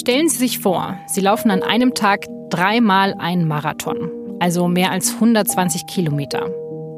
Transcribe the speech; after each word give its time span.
Stellen 0.00 0.30
Sie 0.30 0.38
sich 0.38 0.60
vor, 0.60 0.98
Sie 1.06 1.20
laufen 1.20 1.50
an 1.50 1.62
einem 1.62 1.92
Tag 1.92 2.24
dreimal 2.48 3.12
einen 3.18 3.46
Marathon, 3.46 4.10
also 4.40 4.66
mehr 4.66 4.92
als 4.92 5.12
120 5.12 5.86
Kilometer. 5.86 6.48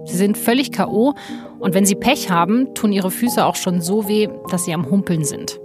Sie 0.05 0.17
sind 0.17 0.39
völlig 0.39 0.71
KO 0.71 1.12
und 1.59 1.75
wenn 1.75 1.85
Sie 1.85 1.96
Pech 1.96 2.30
haben, 2.30 2.77
tun 2.77 2.93
Ihre 2.93 3.11
Füße 3.11 3.45
auch 3.45 3.57
schon 3.57 3.80
so 3.80 4.07
weh, 4.07 4.29
dass 4.51 4.66
Sie 4.66 4.73
am 4.73 4.88
Humpeln 4.88 5.25
sind. 5.25 5.59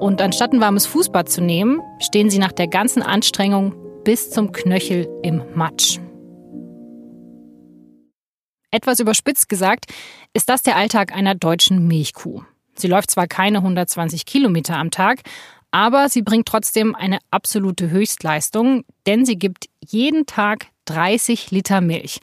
Und 0.00 0.22
anstatt 0.22 0.54
ein 0.54 0.62
warmes 0.62 0.86
Fußbad 0.86 1.28
zu 1.28 1.42
nehmen, 1.42 1.82
stehen 1.98 2.30
Sie 2.30 2.38
nach 2.38 2.52
der 2.52 2.68
ganzen 2.68 3.02
Anstrengung 3.02 3.74
bis 4.02 4.30
zum 4.30 4.52
Knöchel 4.52 5.06
im 5.22 5.42
Matsch. 5.54 5.98
Etwas 8.70 8.98
überspitzt 8.98 9.50
gesagt, 9.50 9.92
ist 10.32 10.48
das 10.48 10.62
der 10.62 10.76
Alltag 10.76 11.14
einer 11.14 11.34
deutschen 11.34 11.86
Milchkuh. 11.86 12.44
Sie 12.74 12.88
läuft 12.88 13.10
zwar 13.10 13.26
keine 13.26 13.58
120 13.58 14.24
Kilometer 14.24 14.78
am 14.78 14.90
Tag, 14.90 15.20
aber 15.72 16.08
sie 16.08 16.22
bringt 16.22 16.46
trotzdem 16.46 16.94
eine 16.94 17.18
absolute 17.30 17.90
Höchstleistung, 17.90 18.84
denn 19.06 19.24
sie 19.24 19.36
gibt 19.36 19.66
jeden 19.80 20.26
Tag 20.26 20.66
30 20.84 21.50
Liter 21.50 21.80
Milch. 21.80 22.20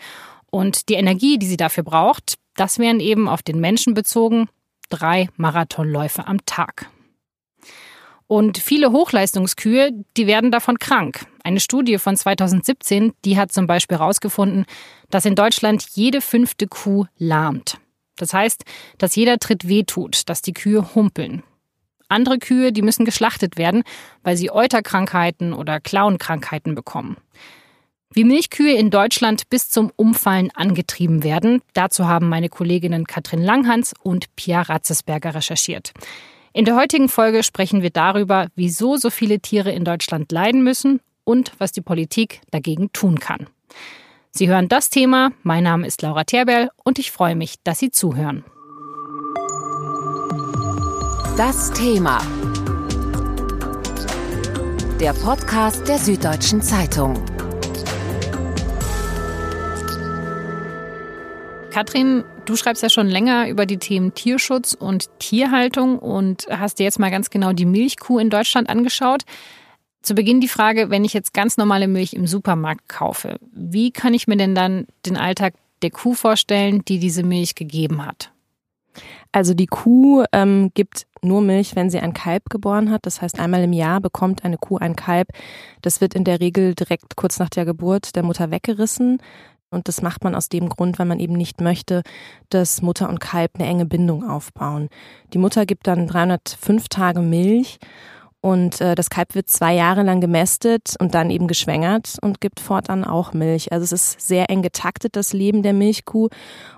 Und 0.52 0.88
die 0.88 0.94
Energie, 0.94 1.38
die 1.38 1.48
sie 1.48 1.58
dafür 1.58 1.84
braucht, 1.84 2.35
das 2.55 2.80
wären 2.80 2.99
eben 2.99 3.27
auf 3.27 3.44
den 3.44 3.59
Menschen 3.59 3.94
bezogen 3.94 4.48
drei 4.89 5.30
Marathonläufe 5.35 6.27
am 6.27 6.45
Tag. 6.45 6.89
Und 8.27 8.59
viele 8.59 8.91
Hochleistungskühe, 8.91 9.91
die 10.16 10.27
werden 10.27 10.52
davon 10.52 10.77
krank. 10.77 11.25
Eine 11.44 11.59
Studie 11.59 11.97
von 11.97 12.16
2017, 12.16 13.13
die 13.25 13.38
hat 13.38 13.52
zum 13.52 13.66
Beispiel 13.66 13.97
herausgefunden, 13.97 14.66
dass 15.09 15.25
in 15.25 15.36
Deutschland 15.36 15.86
jede 15.94 16.22
fünfte 16.22 16.67
Kuh 16.67 17.05
lahmt. 17.17 17.77
Das 18.17 18.34
heißt, 18.34 18.66
dass 19.00 19.16
jeder 19.16 19.39
Tritt 19.39 19.67
wehtut, 19.67 20.30
dass 20.30 20.44
die 20.44 20.53
Kühe 20.53 20.94
humpeln. 20.94 21.41
Andere 22.09 22.38
Kühe, 22.38 22.73
die 22.73 22.81
müssen 22.81 23.06
geschlachtet 23.06 23.58
werden, 23.58 23.83
weil 24.23 24.36
sie 24.36 24.52
Euterkrankheiten 24.52 25.53
oder 25.53 25.80
Klauenkrankheiten 25.80 26.75
bekommen. 26.75 27.17
Wie 28.11 28.23
Milchkühe 28.23 28.73
in 28.73 28.89
Deutschland 28.89 29.50
bis 29.50 29.70
zum 29.70 29.92
Umfallen 29.95 30.50
angetrieben 30.56 31.23
werden, 31.23 31.61
dazu 31.73 32.08
haben 32.08 32.28
meine 32.28 32.50
Kolleginnen 32.50 33.06
Katrin 33.06 33.44
Langhans 33.44 33.94
und 34.02 34.36
Pia 34.36 34.64
Ratzesberger 34.64 35.36
recherchiert. 35.36 35.94
In 36.52 36.66
der 36.66 36.75
heutigen 36.75 37.08
Folge 37.08 37.44
sprechen 37.44 37.83
wir 37.83 37.92
darüber, 37.92 38.48
wieso 38.55 38.98
so 38.98 39.11
viele 39.11 39.39
Tiere 39.39 39.72
in 39.72 39.86
Deutschland 39.86 40.31
leiden 40.31 40.64
müssen 40.64 41.00
und 41.23 41.52
was 41.59 41.72
die 41.72 41.81
Politik 41.81 42.42
dagegen 42.50 42.92
tun 42.92 43.20
kann. 43.20 43.45
Sie 44.31 44.50
hören 44.50 44.67
das 44.67 44.89
Thema. 44.89 45.31
Mein 45.44 45.64
Name 45.64 45.86
ist 45.86 46.02
Laura 46.02 46.23
Terberl 46.23 46.72
und 46.83 46.98
ich 46.98 47.11
freue 47.11 47.36
mich, 47.36 47.55
dass 47.64 47.78
Sie 47.78 47.92
zuhören. 47.92 48.44
Das 51.40 51.72
Thema. 51.72 52.22
Der 55.00 55.14
Podcast 55.14 55.88
der 55.88 55.98
Süddeutschen 55.98 56.62
Zeitung. 56.62 57.14
Katrin, 61.72 62.26
du 62.44 62.58
schreibst 62.58 62.84
ja 62.84 62.90
schon 62.90 63.08
länger 63.08 63.48
über 63.48 63.66
die 63.66 63.78
Themen 63.78 64.14
Tierschutz 64.14 64.73
und 64.73 65.17
Tierhaltung 65.20 65.98
und 66.00 66.45
hast 66.50 66.80
dir 66.80 66.84
jetzt 66.84 67.00
mal 67.00 67.10
ganz 67.10 67.30
genau 67.30 67.54
die 67.54 67.66
Milchkuh 67.66 68.20
in 68.20 68.30
Deutschland 68.30 68.70
angeschaut. 68.70 69.23
Zu 70.02 70.16
Beginn 70.16 70.42
die 70.42 70.50
Frage, 70.50 70.90
wenn 70.90 71.06
ich 71.06 71.14
jetzt 71.14 71.34
ganz 71.34 71.56
normale 71.56 71.88
Milch 71.88 72.12
im 72.12 72.28
Supermarkt 72.28 72.90
kaufe, 72.90 73.40
wie 73.54 73.92
kann 73.92 74.14
ich 74.14 74.28
mir 74.28 74.36
denn 74.36 74.56
dann 74.56 74.88
den 75.06 75.16
Alltag 75.16 75.54
der 75.84 75.92
Kuh 75.92 76.16
vorstellen, 76.16 76.84
die 76.84 77.00
diese 77.00 77.23
Milch 77.23 77.56
gegeben 77.56 78.06
hat? 78.06 78.34
Also 79.32 79.54
die 79.54 79.67
Kuh 79.67 80.26
ähm, 80.32 80.72
gibt 80.73 81.06
nur 81.23 81.42
Milch, 81.42 81.75
wenn 81.75 81.89
sie 81.89 82.00
ein 82.00 82.14
Kalb 82.14 82.50
geboren 82.50 82.92
hat. 82.92 83.06
Das 83.06 83.22
heißt, 83.22 83.39
einmal 83.39 83.64
im 83.64 83.73
Jahr 83.73 84.02
bekommt 84.02 84.44
eine 84.44 84.58
Kuh 84.58 84.78
ein 84.78 84.95
Kalb. 84.95 85.30
Das 85.81 86.02
wird 86.02 86.14
in 86.14 86.23
der 86.23 86.39
Regel 86.39 86.76
direkt 86.76 87.16
kurz 87.16 87.39
nach 87.39 87.49
der 87.49 87.66
Geburt 87.66 88.16
der 88.16 88.23
Mutter 88.23 88.52
weggerissen. 88.52 89.21
Und 89.71 89.88
das 89.88 90.02
macht 90.02 90.23
man 90.23 90.33
aus 90.33 90.49
dem 90.49 90.67
Grund, 90.67 90.98
weil 90.98 91.05
man 91.05 91.20
eben 91.20 91.33
nicht 91.33 91.61
möchte, 91.61 92.02
dass 92.49 92.82
Mutter 92.82 93.08
und 93.08 93.20
Kalb 93.20 93.52
eine 93.55 93.67
enge 93.67 93.86
Bindung 93.86 94.27
aufbauen. 94.27 94.89
Die 95.33 95.38
Mutter 95.38 95.66
gibt 95.66 95.86
dann 95.88 96.08
305 96.08 96.89
Tage 96.89 97.22
Milch 97.22 97.80
und 98.42 98.80
äh, 98.80 98.95
das 98.95 99.10
Kalb 99.10 99.36
wird 99.36 99.50
zwei 99.50 99.73
Jahre 99.73 100.04
lang 100.04 100.22
gemästet 100.22 100.95
und 101.00 101.14
dann 101.14 101.30
eben 101.30 101.48
geschwängert 101.48 102.17
und 102.22 102.39
gibt 102.39 102.61
fortan 102.61 103.04
auch 103.04 103.33
Milch. 103.33 103.73
Also 103.73 103.83
es 103.83 103.92
ist 103.92 104.22
sehr 104.22 104.50
eng 104.50 104.61
getaktet, 104.61 105.17
das 105.17 105.33
Leben 105.33 105.61
der 105.61 105.73
Milchkuh. 105.73 106.30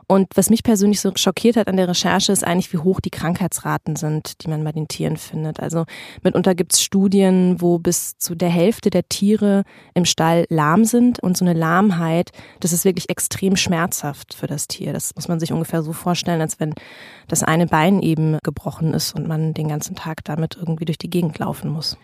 Und 0.07 0.27
was 0.35 0.49
mich 0.49 0.63
persönlich 0.63 0.99
so 0.99 1.13
schockiert 1.15 1.55
hat 1.55 1.69
an 1.69 1.77
der 1.77 1.87
Recherche, 1.87 2.33
ist 2.33 2.43
eigentlich, 2.43 2.73
wie 2.73 2.79
hoch 2.79 2.99
die 2.99 3.11
Krankheitsraten 3.11 3.95
sind, 3.95 4.43
die 4.43 4.49
man 4.49 4.61
bei 4.61 4.73
den 4.73 4.89
Tieren 4.89 5.15
findet. 5.15 5.61
Also 5.61 5.85
mitunter 6.21 6.53
gibt 6.53 6.73
es 6.73 6.83
Studien, 6.83 7.61
wo 7.61 7.79
bis 7.79 8.17
zu 8.17 8.35
der 8.35 8.49
Hälfte 8.49 8.89
der 8.89 9.07
Tiere 9.07 9.63
im 9.93 10.03
Stall 10.03 10.47
lahm 10.49 10.83
sind. 10.83 11.23
Und 11.23 11.37
so 11.37 11.45
eine 11.45 11.53
Lahmheit, 11.53 12.31
das 12.59 12.73
ist 12.73 12.83
wirklich 12.83 13.09
extrem 13.09 13.55
schmerzhaft 13.55 14.33
für 14.33 14.47
das 14.47 14.67
Tier. 14.67 14.91
Das 14.91 15.15
muss 15.15 15.29
man 15.29 15.39
sich 15.39 15.53
ungefähr 15.53 15.81
so 15.81 15.93
vorstellen, 15.93 16.41
als 16.41 16.59
wenn 16.59 16.73
das 17.29 17.43
eine 17.43 17.67
Bein 17.67 18.01
eben 18.01 18.37
gebrochen 18.43 18.93
ist 18.93 19.15
und 19.15 19.29
man 19.29 19.53
den 19.53 19.69
ganzen 19.69 19.95
Tag 19.95 20.25
damit 20.25 20.57
irgendwie 20.57 20.83
durch 20.83 20.97
die 20.97 21.09
Gegend 21.09 21.35
laufen 21.51 21.69
muss. 21.69 21.97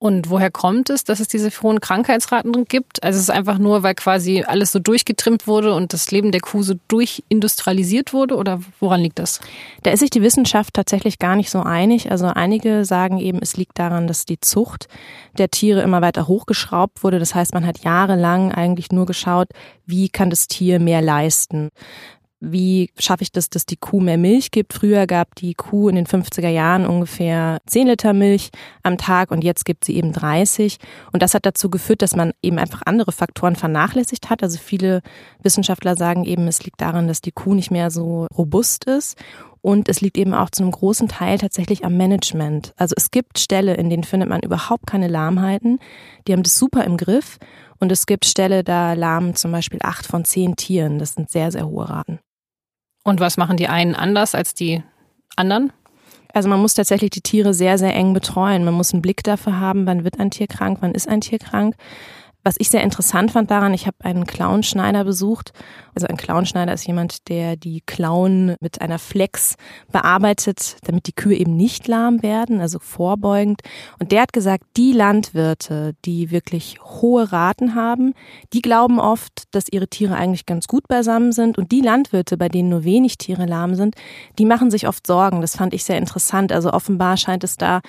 Und 0.00 0.30
woher 0.30 0.52
kommt 0.52 0.90
es, 0.90 1.02
dass 1.02 1.18
es 1.18 1.26
diese 1.26 1.50
hohen 1.50 1.80
Krankheitsraten 1.80 2.66
gibt? 2.66 3.02
Also 3.02 3.16
es 3.16 3.24
ist 3.24 3.30
einfach 3.30 3.58
nur, 3.58 3.82
weil 3.82 3.96
quasi 3.96 4.44
alles 4.46 4.70
so 4.70 4.78
durchgetrimmt 4.78 5.48
wurde 5.48 5.74
und 5.74 5.92
das 5.92 6.12
Leben 6.12 6.30
der 6.30 6.40
Kuh 6.40 6.62
so 6.62 6.74
durchindustrialisiert 6.86 8.12
wurde 8.12 8.36
oder 8.36 8.60
woran 8.78 9.00
liegt 9.00 9.18
das? 9.18 9.40
Da 9.82 9.90
ist 9.90 9.98
sich 9.98 10.10
die 10.10 10.22
Wissenschaft 10.22 10.74
tatsächlich 10.74 11.18
gar 11.18 11.34
nicht 11.34 11.50
so 11.50 11.62
einig. 11.62 12.12
Also 12.12 12.26
einige 12.26 12.84
sagen 12.84 13.18
eben, 13.18 13.40
es 13.42 13.56
liegt 13.56 13.76
daran, 13.80 14.06
dass 14.06 14.24
die 14.24 14.38
Zucht 14.38 14.86
der 15.36 15.50
Tiere 15.50 15.82
immer 15.82 16.00
weiter 16.00 16.28
hochgeschraubt 16.28 17.02
wurde. 17.02 17.18
Das 17.18 17.34
heißt, 17.34 17.52
man 17.52 17.66
hat 17.66 17.82
jahrelang 17.82 18.52
eigentlich 18.52 18.92
nur 18.92 19.06
geschaut, 19.06 19.48
wie 19.84 20.08
kann 20.08 20.30
das 20.30 20.46
Tier 20.46 20.78
mehr 20.78 21.02
leisten 21.02 21.70
wie 22.40 22.90
schaffe 22.98 23.22
ich 23.22 23.32
das, 23.32 23.50
dass 23.50 23.66
die 23.66 23.76
Kuh 23.76 24.00
mehr 24.00 24.18
Milch 24.18 24.50
gibt. 24.50 24.72
Früher 24.72 25.06
gab 25.06 25.34
die 25.34 25.54
Kuh 25.54 25.88
in 25.88 25.96
den 25.96 26.06
50er 26.06 26.48
Jahren 26.48 26.86
ungefähr 26.86 27.58
10 27.66 27.88
Liter 27.88 28.12
Milch 28.12 28.50
am 28.82 28.96
Tag 28.96 29.30
und 29.30 29.42
jetzt 29.42 29.64
gibt 29.64 29.84
sie 29.84 29.96
eben 29.96 30.12
30. 30.12 30.78
Und 31.12 31.22
das 31.22 31.34
hat 31.34 31.46
dazu 31.46 31.68
geführt, 31.68 32.02
dass 32.02 32.14
man 32.14 32.32
eben 32.42 32.58
einfach 32.58 32.82
andere 32.86 33.10
Faktoren 33.10 33.56
vernachlässigt 33.56 34.30
hat. 34.30 34.42
Also 34.42 34.58
viele 34.58 35.02
Wissenschaftler 35.42 35.96
sagen 35.96 36.24
eben, 36.24 36.46
es 36.46 36.64
liegt 36.64 36.80
daran, 36.80 37.08
dass 37.08 37.20
die 37.20 37.32
Kuh 37.32 37.54
nicht 37.54 37.70
mehr 37.70 37.90
so 37.90 38.26
robust 38.36 38.84
ist. 38.84 39.16
Und 39.60 39.88
es 39.88 40.00
liegt 40.00 40.16
eben 40.16 40.34
auch 40.34 40.50
zu 40.50 40.62
einem 40.62 40.70
großen 40.70 41.08
Teil 41.08 41.38
tatsächlich 41.38 41.84
am 41.84 41.96
Management. 41.96 42.72
Also 42.76 42.94
es 42.96 43.10
gibt 43.10 43.40
Ställe, 43.40 43.74
in 43.74 43.90
denen 43.90 44.04
findet 44.04 44.28
man 44.28 44.40
überhaupt 44.40 44.86
keine 44.86 45.08
Lahmheiten. 45.08 45.80
Die 46.26 46.32
haben 46.32 46.44
das 46.44 46.56
super 46.56 46.84
im 46.84 46.96
Griff. 46.96 47.38
Und 47.80 47.90
es 47.90 48.06
gibt 48.06 48.24
Ställe, 48.24 48.62
da 48.62 48.92
lahmen 48.92 49.34
zum 49.34 49.50
Beispiel 49.50 49.80
acht 49.82 50.06
von 50.06 50.24
zehn 50.24 50.54
Tieren. 50.54 51.00
Das 51.00 51.14
sind 51.14 51.30
sehr, 51.30 51.50
sehr 51.50 51.66
hohe 51.66 51.88
Raten. 51.88 52.20
Und 53.08 53.20
was 53.20 53.38
machen 53.38 53.56
die 53.56 53.68
einen 53.68 53.94
anders 53.94 54.34
als 54.34 54.52
die 54.52 54.82
anderen? 55.34 55.72
Also 56.34 56.50
man 56.50 56.60
muss 56.60 56.74
tatsächlich 56.74 57.08
die 57.08 57.22
Tiere 57.22 57.54
sehr, 57.54 57.78
sehr 57.78 57.94
eng 57.94 58.12
betreuen. 58.12 58.66
Man 58.66 58.74
muss 58.74 58.92
einen 58.92 59.00
Blick 59.00 59.22
dafür 59.22 59.58
haben, 59.58 59.86
wann 59.86 60.04
wird 60.04 60.20
ein 60.20 60.30
Tier 60.30 60.46
krank, 60.46 60.78
wann 60.82 60.92
ist 60.92 61.08
ein 61.08 61.22
Tier 61.22 61.38
krank. 61.38 61.74
Was 62.44 62.54
ich 62.58 62.70
sehr 62.70 62.82
interessant 62.82 63.32
fand 63.32 63.50
daran, 63.50 63.74
ich 63.74 63.86
habe 63.86 63.96
einen 64.04 64.24
Clownschneider 64.24 65.04
besucht. 65.04 65.52
Also 65.94 66.06
ein 66.06 66.16
Clownschneider 66.16 66.72
ist 66.72 66.86
jemand, 66.86 67.28
der 67.28 67.56
die 67.56 67.82
Klauen 67.84 68.54
mit 68.60 68.80
einer 68.80 68.98
Flex 69.00 69.56
bearbeitet, 69.90 70.76
damit 70.84 71.08
die 71.08 71.12
Kühe 71.12 71.36
eben 71.36 71.56
nicht 71.56 71.88
lahm 71.88 72.22
werden, 72.22 72.60
also 72.60 72.78
vorbeugend. 72.78 73.62
Und 73.98 74.12
der 74.12 74.22
hat 74.22 74.32
gesagt, 74.32 74.64
die 74.76 74.92
Landwirte, 74.92 75.94
die 76.04 76.30
wirklich 76.30 76.78
hohe 76.80 77.32
Raten 77.32 77.74
haben, 77.74 78.14
die 78.52 78.62
glauben 78.62 79.00
oft, 79.00 79.44
dass 79.50 79.68
ihre 79.70 79.88
Tiere 79.88 80.14
eigentlich 80.14 80.46
ganz 80.46 80.68
gut 80.68 80.86
beisammen 80.86 81.32
sind. 81.32 81.58
Und 81.58 81.72
die 81.72 81.80
Landwirte, 81.80 82.36
bei 82.36 82.48
denen 82.48 82.68
nur 82.68 82.84
wenig 82.84 83.18
Tiere 83.18 83.46
lahm 83.46 83.74
sind, 83.74 83.96
die 84.38 84.46
machen 84.46 84.70
sich 84.70 84.86
oft 84.86 85.06
Sorgen. 85.06 85.40
Das 85.40 85.56
fand 85.56 85.74
ich 85.74 85.82
sehr 85.82 85.98
interessant. 85.98 86.52
Also 86.52 86.72
offenbar 86.72 87.16
scheint 87.16 87.42
es 87.42 87.56
da 87.56 87.80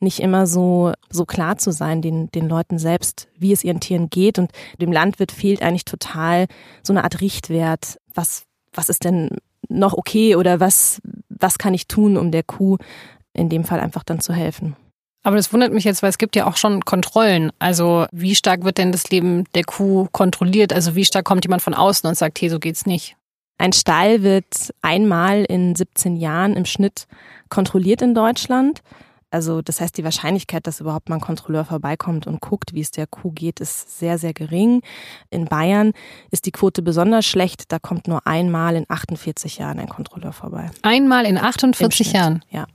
nicht 0.00 0.20
immer 0.20 0.46
so, 0.46 0.92
so 1.10 1.24
klar 1.24 1.56
zu 1.56 1.72
sein, 1.72 2.02
den, 2.02 2.30
den 2.32 2.48
Leuten 2.48 2.78
selbst, 2.78 3.28
wie 3.38 3.52
es 3.52 3.64
ihren 3.64 3.80
Tieren 3.80 4.10
geht. 4.10 4.38
Und 4.38 4.50
dem 4.80 4.92
Landwirt 4.92 5.32
fehlt 5.32 5.62
eigentlich 5.62 5.84
total 5.84 6.46
so 6.82 6.92
eine 6.92 7.04
Art 7.04 7.20
Richtwert. 7.20 7.98
Was, 8.14 8.44
was 8.72 8.88
ist 8.88 9.04
denn 9.04 9.30
noch 9.68 9.94
okay 9.94 10.36
oder 10.36 10.60
was, 10.60 11.00
was 11.28 11.58
kann 11.58 11.74
ich 11.74 11.88
tun, 11.88 12.16
um 12.16 12.30
der 12.30 12.42
Kuh 12.42 12.78
in 13.32 13.48
dem 13.48 13.64
Fall 13.64 13.80
einfach 13.80 14.04
dann 14.04 14.20
zu 14.20 14.32
helfen? 14.32 14.76
Aber 15.22 15.36
das 15.36 15.52
wundert 15.54 15.72
mich 15.72 15.84
jetzt, 15.84 16.02
weil 16.02 16.10
es 16.10 16.18
gibt 16.18 16.36
ja 16.36 16.46
auch 16.46 16.56
schon 16.56 16.84
Kontrollen. 16.84 17.50
Also 17.58 18.06
wie 18.12 18.34
stark 18.34 18.62
wird 18.62 18.76
denn 18.76 18.92
das 18.92 19.08
Leben 19.08 19.44
der 19.54 19.64
Kuh 19.64 20.06
kontrolliert? 20.12 20.72
Also 20.74 20.94
wie 20.94 21.04
stark 21.06 21.24
kommt 21.24 21.46
jemand 21.46 21.62
von 21.62 21.72
außen 21.72 22.06
und 22.06 22.14
sagt, 22.14 22.40
hey, 22.40 22.50
so 22.50 22.58
geht's 22.58 22.84
nicht? 22.84 23.16
Ein 23.56 23.72
Stall 23.72 24.22
wird 24.22 24.74
einmal 24.82 25.44
in 25.44 25.74
17 25.74 26.16
Jahren 26.16 26.56
im 26.56 26.66
Schnitt 26.66 27.06
kontrolliert 27.48 28.02
in 28.02 28.14
Deutschland. 28.14 28.82
Also 29.34 29.62
das 29.62 29.80
heißt, 29.80 29.98
die 29.98 30.04
Wahrscheinlichkeit, 30.04 30.64
dass 30.68 30.78
überhaupt 30.78 31.08
mal 31.08 31.16
ein 31.16 31.20
Kontrolleur 31.20 31.64
vorbeikommt 31.64 32.28
und 32.28 32.40
guckt, 32.40 32.72
wie 32.72 32.80
es 32.80 32.92
der 32.92 33.08
Kuh 33.08 33.32
geht, 33.32 33.58
ist 33.58 33.98
sehr, 33.98 34.16
sehr 34.16 34.32
gering. 34.32 34.80
In 35.28 35.46
Bayern 35.46 35.92
ist 36.30 36.46
die 36.46 36.52
Quote 36.52 36.82
besonders 36.82 37.26
schlecht. 37.26 37.72
Da 37.72 37.80
kommt 37.80 38.06
nur 38.06 38.28
einmal 38.28 38.76
in 38.76 38.84
48 38.88 39.58
Jahren 39.58 39.80
ein 39.80 39.88
Kontrolleur 39.88 40.32
vorbei. 40.32 40.70
Einmal 40.82 41.26
in 41.26 41.36
48 41.36 42.12
Jahren? 42.12 42.44
Ja. 42.48 42.66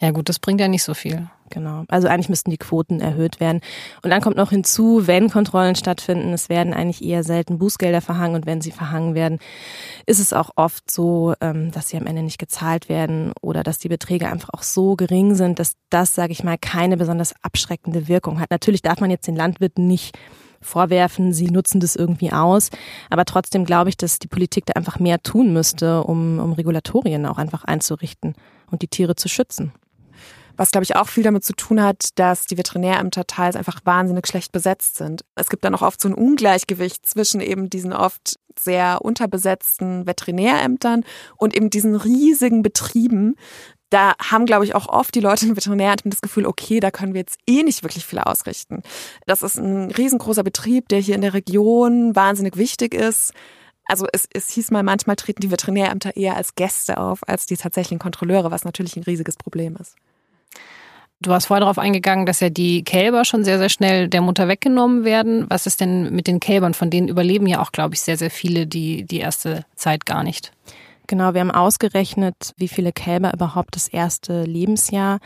Ja 0.00 0.12
gut, 0.12 0.28
das 0.28 0.38
bringt 0.38 0.60
ja 0.60 0.68
nicht 0.68 0.84
so 0.84 0.94
viel. 0.94 1.28
Genau. 1.54 1.84
Also 1.86 2.08
eigentlich 2.08 2.28
müssten 2.28 2.50
die 2.50 2.58
Quoten 2.58 3.00
erhöht 3.00 3.38
werden. 3.38 3.60
Und 4.02 4.10
dann 4.10 4.20
kommt 4.20 4.36
noch 4.36 4.50
hinzu, 4.50 5.06
wenn 5.06 5.30
Kontrollen 5.30 5.76
stattfinden, 5.76 6.32
es 6.32 6.48
werden 6.48 6.74
eigentlich 6.74 7.04
eher 7.04 7.22
selten 7.22 7.58
Bußgelder 7.58 8.00
verhangen 8.00 8.34
und 8.34 8.44
wenn 8.44 8.60
sie 8.60 8.72
verhangen 8.72 9.14
werden, 9.14 9.38
ist 10.04 10.18
es 10.18 10.32
auch 10.32 10.50
oft 10.56 10.90
so, 10.90 11.34
ähm, 11.40 11.70
dass 11.70 11.90
sie 11.90 11.96
am 11.96 12.06
Ende 12.06 12.22
nicht 12.22 12.40
gezahlt 12.40 12.88
werden 12.88 13.32
oder 13.40 13.62
dass 13.62 13.78
die 13.78 13.88
Beträge 13.88 14.28
einfach 14.28 14.48
auch 14.52 14.64
so 14.64 14.96
gering 14.96 15.36
sind, 15.36 15.60
dass 15.60 15.76
das, 15.90 16.12
sage 16.12 16.32
ich 16.32 16.42
mal, 16.42 16.58
keine 16.58 16.96
besonders 16.96 17.34
abschreckende 17.40 18.08
Wirkung 18.08 18.40
hat. 18.40 18.50
Natürlich 18.50 18.82
darf 18.82 18.98
man 18.98 19.10
jetzt 19.10 19.28
den 19.28 19.36
Landwirten 19.36 19.86
nicht 19.86 20.18
vorwerfen, 20.60 21.32
sie 21.32 21.50
nutzen 21.50 21.78
das 21.78 21.94
irgendwie 21.94 22.32
aus. 22.32 22.70
Aber 23.10 23.24
trotzdem 23.26 23.64
glaube 23.64 23.90
ich, 23.90 23.96
dass 23.96 24.18
die 24.18 24.28
Politik 24.28 24.66
da 24.66 24.72
einfach 24.72 24.98
mehr 24.98 25.22
tun 25.22 25.52
müsste, 25.52 26.02
um, 26.02 26.40
um 26.40 26.52
Regulatorien 26.52 27.26
auch 27.26 27.38
einfach 27.38 27.62
einzurichten 27.62 28.34
und 28.72 28.82
die 28.82 28.88
Tiere 28.88 29.14
zu 29.14 29.28
schützen. 29.28 29.72
Was, 30.56 30.70
glaube 30.70 30.84
ich, 30.84 30.96
auch 30.96 31.08
viel 31.08 31.24
damit 31.24 31.44
zu 31.44 31.52
tun 31.54 31.82
hat, 31.82 32.10
dass 32.16 32.46
die 32.46 32.56
Veterinärämter 32.56 33.26
teils 33.26 33.56
einfach 33.56 33.80
wahnsinnig 33.84 34.26
schlecht 34.26 34.52
besetzt 34.52 34.96
sind. 34.96 35.24
Es 35.34 35.48
gibt 35.48 35.64
dann 35.64 35.74
auch 35.74 35.82
oft 35.82 36.00
so 36.00 36.08
ein 36.08 36.14
Ungleichgewicht 36.14 37.06
zwischen 37.06 37.40
eben 37.40 37.70
diesen 37.70 37.92
oft 37.92 38.36
sehr 38.58 39.00
unterbesetzten 39.02 40.06
Veterinärämtern 40.06 41.04
und 41.36 41.56
eben 41.56 41.70
diesen 41.70 41.96
riesigen 41.96 42.62
Betrieben, 42.62 43.34
da 43.90 44.14
haben, 44.20 44.44
glaube 44.44 44.64
ich, 44.64 44.74
auch 44.74 44.88
oft 44.88 45.14
die 45.14 45.20
Leute 45.20 45.46
im 45.46 45.56
Veterinäramt 45.56 46.02
das 46.04 46.20
Gefühl, 46.20 46.46
okay, 46.46 46.80
da 46.80 46.90
können 46.90 47.14
wir 47.14 47.20
jetzt 47.20 47.38
eh 47.46 47.62
nicht 47.62 47.84
wirklich 47.84 48.04
viel 48.04 48.18
ausrichten. 48.18 48.82
Das 49.26 49.42
ist 49.42 49.56
ein 49.56 49.90
riesengroßer 49.90 50.42
Betrieb, 50.42 50.88
der 50.88 50.98
hier 50.98 51.14
in 51.14 51.20
der 51.20 51.34
Region 51.34 52.16
wahnsinnig 52.16 52.56
wichtig 52.56 52.92
ist. 52.92 53.32
Also 53.84 54.06
es, 54.12 54.26
es 54.32 54.50
hieß 54.50 54.70
mal, 54.72 54.82
manchmal 54.82 55.16
treten 55.16 55.42
die 55.42 55.50
Veterinärämter 55.50 56.16
eher 56.16 56.36
als 56.36 56.54
Gäste 56.56 56.98
auf, 56.98 57.20
als 57.28 57.46
die 57.46 57.56
tatsächlichen 57.56 57.98
Kontrolleure, 58.00 58.50
was 58.50 58.64
natürlich 58.64 58.96
ein 58.96 59.04
riesiges 59.04 59.36
Problem 59.36 59.76
ist. 59.76 59.94
Du 61.20 61.32
hast 61.32 61.46
vorher 61.46 61.60
darauf 61.60 61.78
eingegangen, 61.78 62.26
dass 62.26 62.40
ja 62.40 62.50
die 62.50 62.84
Kälber 62.84 63.24
schon 63.24 63.44
sehr, 63.44 63.58
sehr 63.58 63.70
schnell 63.70 64.08
der 64.08 64.20
Mutter 64.20 64.46
weggenommen 64.46 65.04
werden. 65.04 65.46
Was 65.48 65.66
ist 65.66 65.80
denn 65.80 66.14
mit 66.14 66.26
den 66.26 66.40
Kälbern? 66.40 66.74
Von 66.74 66.90
denen 66.90 67.08
überleben 67.08 67.46
ja 67.46 67.62
auch, 67.62 67.72
glaube 67.72 67.94
ich, 67.94 68.02
sehr, 68.02 68.18
sehr 68.18 68.30
viele 68.30 68.66
die, 68.66 69.04
die 69.04 69.20
erste 69.20 69.64
Zeit 69.74 70.04
gar 70.04 70.22
nicht. 70.22 70.52
Genau, 71.06 71.32
wir 71.32 71.40
haben 71.40 71.50
ausgerechnet, 71.50 72.52
wie 72.56 72.68
viele 72.68 72.92
Kälber 72.92 73.32
überhaupt 73.32 73.76
das 73.76 73.88
erste 73.88 74.44
Lebensjahr 74.44 75.18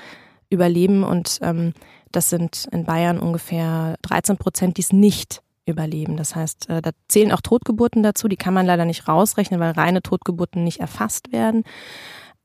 überleben 0.51 1.05
und 1.05 1.39
ähm, 1.43 1.73
das 2.11 2.31
sind 2.31 2.67
in 2.73 2.85
Bayern 2.85 3.19
ungefähr 3.19 3.97
13 4.03 4.39
Prozent, 4.39 4.77
die 4.77 4.83
es 4.83 4.93
nicht 4.93 5.43
überleben. 5.67 6.17
Das 6.17 6.35
heißt, 6.35 6.69
äh, 6.71 6.83
da 6.83 6.91
zählen 7.09 7.33
auch 7.33 7.41
Totgeburten 7.41 8.03
dazu, 8.03 8.29
die 8.29 8.37
kann 8.37 8.55
man 8.55 8.67
leider 8.67 8.85
nicht 8.85 9.07
rausrechnen, 9.07 9.61
weil 9.61 9.73
reine 9.73 10.03
Totgeburten 10.03 10.65
nicht 10.65 10.81
erfasst 10.81 11.33
werden. 11.33 11.65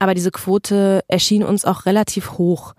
Aber 0.03 0.15
diese 0.15 0.31
Quote 0.31 0.99
erschien 1.07 1.45
uns 1.45 1.63
auch 1.63 1.85
relativ 1.85 2.31
hoch. 2.31 2.73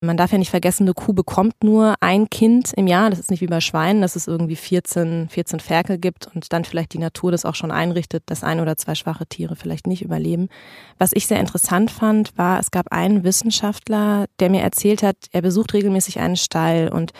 Man 0.00 0.16
darf 0.16 0.32
ja 0.32 0.38
nicht 0.38 0.48
vergessen, 0.48 0.84
eine 0.84 0.94
Kuh 0.94 1.12
bekommt 1.12 1.62
nur 1.62 1.96
ein 2.00 2.30
Kind 2.30 2.72
im 2.74 2.86
Jahr. 2.86 3.10
Das 3.10 3.18
ist 3.18 3.30
nicht 3.30 3.42
wie 3.42 3.46
bei 3.46 3.60
Schweinen, 3.60 4.00
dass 4.00 4.16
es 4.16 4.26
irgendwie 4.26 4.56
14, 4.56 5.28
14 5.28 5.60
Ferkel 5.60 5.98
gibt 5.98 6.28
und 6.34 6.50
dann 6.50 6.64
vielleicht 6.64 6.94
die 6.94 6.98
Natur 6.98 7.30
das 7.30 7.44
auch 7.44 7.54
schon 7.54 7.70
einrichtet, 7.70 8.22
dass 8.24 8.42
ein 8.42 8.58
oder 8.58 8.78
zwei 8.78 8.94
schwache 8.94 9.26
Tiere 9.26 9.54
vielleicht 9.54 9.86
nicht 9.86 10.00
überleben. 10.00 10.48
Was 10.96 11.12
ich 11.12 11.26
sehr 11.26 11.40
interessant 11.40 11.90
fand, 11.90 12.38
war, 12.38 12.58
es 12.58 12.70
gab 12.70 12.90
einen 12.90 13.22
Wissenschaftler, 13.22 14.24
der 14.40 14.48
mir 14.48 14.62
erzählt 14.62 15.02
hat, 15.02 15.16
er 15.30 15.42
besucht 15.42 15.74
regelmäßig 15.74 16.20
einen 16.20 16.36
Stall 16.36 16.88
und 16.88 17.12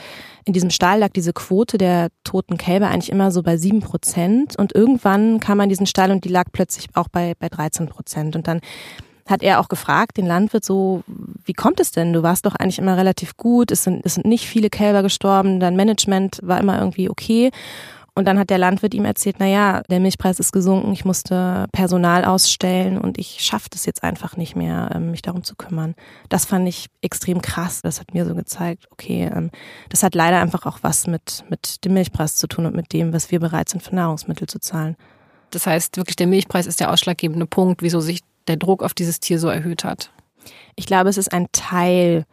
in 0.47 0.55
diesem 0.55 0.71
Stall 0.71 1.01
lag 1.01 1.11
diese 1.11 1.35
Quote 1.35 1.77
der 1.77 2.09
toten 2.25 2.57
Kälber 2.57 2.89
eigentlich 2.89 3.13
immer 3.13 3.31
so 3.31 3.43
bei 3.43 3.59
sieben 3.59 3.81
Prozent 3.81 4.59
und 4.59 4.75
irgendwann 4.75 5.41
kam 5.41 5.59
man 5.59 5.65
in 5.65 5.71
diesen 5.71 5.87
Stall 5.87 6.11
und 6.11 6.25
die 6.25 6.31
lag 6.31 6.47
plötzlich 6.51 6.87
auch 6.95 7.09
bei, 7.09 7.35
bei 7.39 7.51
13 7.51 7.89
Prozent 7.89 8.35
und 8.35 8.49
dann 8.49 8.63
hat 9.33 9.43
er 9.43 9.59
auch 9.59 9.69
gefragt, 9.69 10.17
den 10.17 10.27
Landwirt 10.27 10.65
so, 10.65 11.03
wie 11.45 11.53
kommt 11.55 11.81
es 11.81 11.91
denn? 11.91 12.13
Du 12.13 12.23
warst 12.23 12.47
doch 12.47 12.55
eigentlich 12.55 12.79
immer 12.79 12.97
relativ 12.97 13.37
gut, 13.37 13.73
es 13.73 13.83
sind, 13.83 14.07
es 14.07 14.15
sind 14.15 14.27
nicht 14.27 14.47
viele 14.47 14.71
Kälber 14.71 15.03
gestorben, 15.03 15.59
dein 15.59 15.75
Management 15.75 16.39
war 16.43 16.61
immer 16.61 16.79
irgendwie 16.79 17.11
okay. 17.11 17.51
Und 18.15 18.27
dann 18.27 18.39
hat 18.39 18.51
der 18.51 18.59
Landwirt 18.59 18.93
ihm 18.93 19.07
erzählt, 19.07 19.37
na 19.39 19.47
ja, 19.47 19.83
der 19.89 19.99
Milchpreis 19.99 20.39
ist 20.39 20.53
gesunken, 20.53 20.93
ich 20.93 21.07
musste 21.07 21.67
Personal 21.73 22.27
ausstellen 22.27 22.99
und 22.99 23.17
ich 23.17 23.39
schaffe 23.41 23.69
es 23.75 23.87
jetzt 23.87 24.03
einfach 24.03 24.37
nicht 24.37 24.55
mehr, 24.55 24.91
ähm, 24.95 25.11
mich 25.13 25.23
darum 25.23 25.45
zu 25.45 25.57
kümmern. 25.57 25.95
Das 26.29 26.45
fand 26.45 26.69
ich 26.69 26.89
extrem 27.01 27.41
krass. 27.41 27.81
Das 27.81 28.01
hat 28.01 28.13
mir 28.13 28.27
so 28.27 28.35
gezeigt, 28.35 28.87
okay, 28.91 29.31
ähm, 29.35 29.51
das 29.89 30.03
hat 30.03 30.15
leider 30.15 30.43
einfach 30.43 30.67
auch 30.67 30.81
was 30.83 31.07
mit, 31.07 31.45
mit 31.49 31.87
dem 31.87 31.95
Milchpreis 31.95 32.37
zu 32.37 32.47
tun 32.49 32.67
und 32.67 32.77
mit 32.77 32.93
dem, 32.93 33.15
was 33.15 33.31
wir 33.31 33.41
bereit 33.41 33.71
sind 33.71 33.83
für 33.83 33.95
Nahrungsmittel 33.95 34.47
zu 34.47 34.61
zahlen. 34.61 34.97
Das 35.53 35.67
heißt, 35.67 35.97
wirklich 35.97 36.17
der 36.17 36.27
Milchpreis 36.27 36.67
ist 36.67 36.81
der 36.81 36.91
ausschlaggebende 36.91 37.47
Punkt, 37.47 37.83
wieso 37.83 38.01
sich 38.01 38.21
der 38.49 38.57
Druck 38.57 38.83
auf 38.83 38.95
dieses 38.95 39.21
Tier 39.21 39.39
so 39.39 39.49
erhöht 39.49 39.85
hat? 39.85 40.11
Ich 40.75 40.87
glaube, 40.87 41.11
es 41.11 41.19
ist 41.19 41.33
ein 41.33 41.47
Teil 41.53 42.25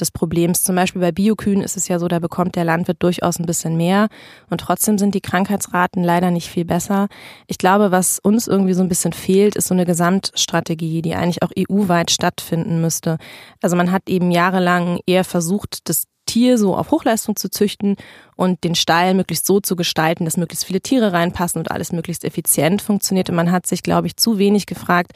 des 0.00 0.10
Problems. 0.10 0.62
Zum 0.62 0.76
Beispiel 0.76 1.00
bei 1.00 1.12
Biokühen 1.12 1.60
ist 1.60 1.76
es 1.76 1.88
ja 1.88 1.98
so, 1.98 2.08
da 2.08 2.20
bekommt 2.20 2.56
der 2.56 2.64
Landwirt 2.64 3.02
durchaus 3.02 3.38
ein 3.38 3.46
bisschen 3.46 3.76
mehr 3.76 4.08
und 4.48 4.60
trotzdem 4.60 4.96
sind 4.96 5.14
die 5.14 5.20
Krankheitsraten 5.20 6.04
leider 6.04 6.30
nicht 6.30 6.48
viel 6.48 6.64
besser. 6.64 7.08
Ich 7.46 7.58
glaube, 7.58 7.90
was 7.90 8.18
uns 8.20 8.46
irgendwie 8.46 8.74
so 8.74 8.82
ein 8.82 8.88
bisschen 8.88 9.12
fehlt, 9.12 9.56
ist 9.56 9.68
so 9.68 9.74
eine 9.74 9.84
Gesamtstrategie, 9.84 11.02
die 11.02 11.14
eigentlich 11.14 11.42
auch 11.42 11.50
EU-weit 11.58 12.10
stattfinden 12.10 12.80
müsste. 12.80 13.18
Also 13.60 13.76
man 13.76 13.90
hat 13.90 14.08
eben 14.08 14.30
jahrelang 14.30 15.00
eher 15.06 15.24
versucht, 15.24 15.88
das 15.88 16.04
Tier 16.38 16.56
so 16.56 16.76
auf 16.76 16.92
Hochleistung 16.92 17.34
zu 17.34 17.50
züchten 17.50 17.96
und 18.36 18.62
den 18.62 18.76
Stall 18.76 19.14
möglichst 19.14 19.44
so 19.44 19.58
zu 19.58 19.74
gestalten, 19.74 20.24
dass 20.24 20.36
möglichst 20.36 20.64
viele 20.64 20.80
Tiere 20.80 21.12
reinpassen 21.12 21.58
und 21.58 21.72
alles 21.72 21.90
möglichst 21.90 22.24
effizient 22.24 22.80
funktioniert. 22.80 23.28
Und 23.28 23.34
man 23.34 23.50
hat 23.50 23.66
sich, 23.66 23.82
glaube 23.82 24.06
ich, 24.06 24.16
zu 24.16 24.38
wenig 24.38 24.66
gefragt, 24.66 25.10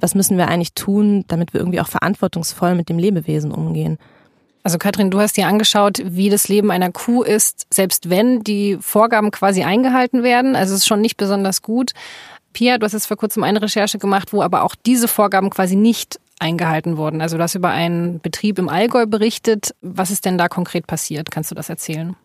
was 0.00 0.16
müssen 0.16 0.36
wir 0.36 0.48
eigentlich 0.48 0.74
tun, 0.74 1.24
damit 1.28 1.52
wir 1.54 1.60
irgendwie 1.60 1.80
auch 1.80 1.86
verantwortungsvoll 1.86 2.74
mit 2.74 2.88
dem 2.88 2.98
Lebewesen 2.98 3.52
umgehen. 3.52 3.98
Also 4.64 4.78
Katrin, 4.78 5.12
du 5.12 5.20
hast 5.20 5.36
dir 5.36 5.46
angeschaut, 5.46 6.00
wie 6.04 6.28
das 6.28 6.48
Leben 6.48 6.72
einer 6.72 6.90
Kuh 6.90 7.22
ist, 7.22 7.66
selbst 7.72 8.10
wenn 8.10 8.42
die 8.42 8.76
Vorgaben 8.80 9.30
quasi 9.30 9.62
eingehalten 9.62 10.24
werden. 10.24 10.56
Also 10.56 10.74
es 10.74 10.80
ist 10.80 10.86
schon 10.88 11.02
nicht 11.02 11.16
besonders 11.16 11.62
gut. 11.62 11.92
Pia, 12.52 12.78
du 12.78 12.84
hast 12.84 12.94
jetzt 12.94 13.06
vor 13.06 13.16
kurzem 13.16 13.44
eine 13.44 13.62
Recherche 13.62 13.98
gemacht, 13.98 14.32
wo 14.32 14.42
aber 14.42 14.64
auch 14.64 14.74
diese 14.74 15.06
Vorgaben 15.06 15.50
quasi 15.50 15.76
nicht 15.76 16.18
eingehalten 16.38 16.96
wurden. 16.96 17.20
Also 17.20 17.36
du 17.36 17.42
hast 17.42 17.54
über 17.54 17.70
einen 17.70 18.20
Betrieb 18.20 18.58
im 18.58 18.68
Allgäu 18.68 19.06
berichtet. 19.06 19.74
Was 19.80 20.10
ist 20.10 20.24
denn 20.24 20.38
da 20.38 20.48
konkret 20.48 20.86
passiert? 20.86 21.30
Kannst 21.30 21.50
du 21.50 21.54
das 21.54 21.68
erzählen? 21.68 22.16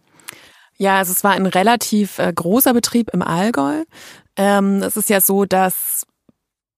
Ja, 0.77 0.97
also 0.97 1.11
es 1.11 1.23
war 1.23 1.31
ein 1.31 1.45
relativ 1.45 2.19
äh, 2.19 2.31
großer 2.33 2.73
Betrieb 2.73 3.09
im 3.13 3.21
Allgäu. 3.21 3.83
Ähm, 4.38 4.81
es 4.81 4.95
ist 4.95 5.09
ja 5.09 5.19
so, 5.19 5.45
dass 5.45 6.06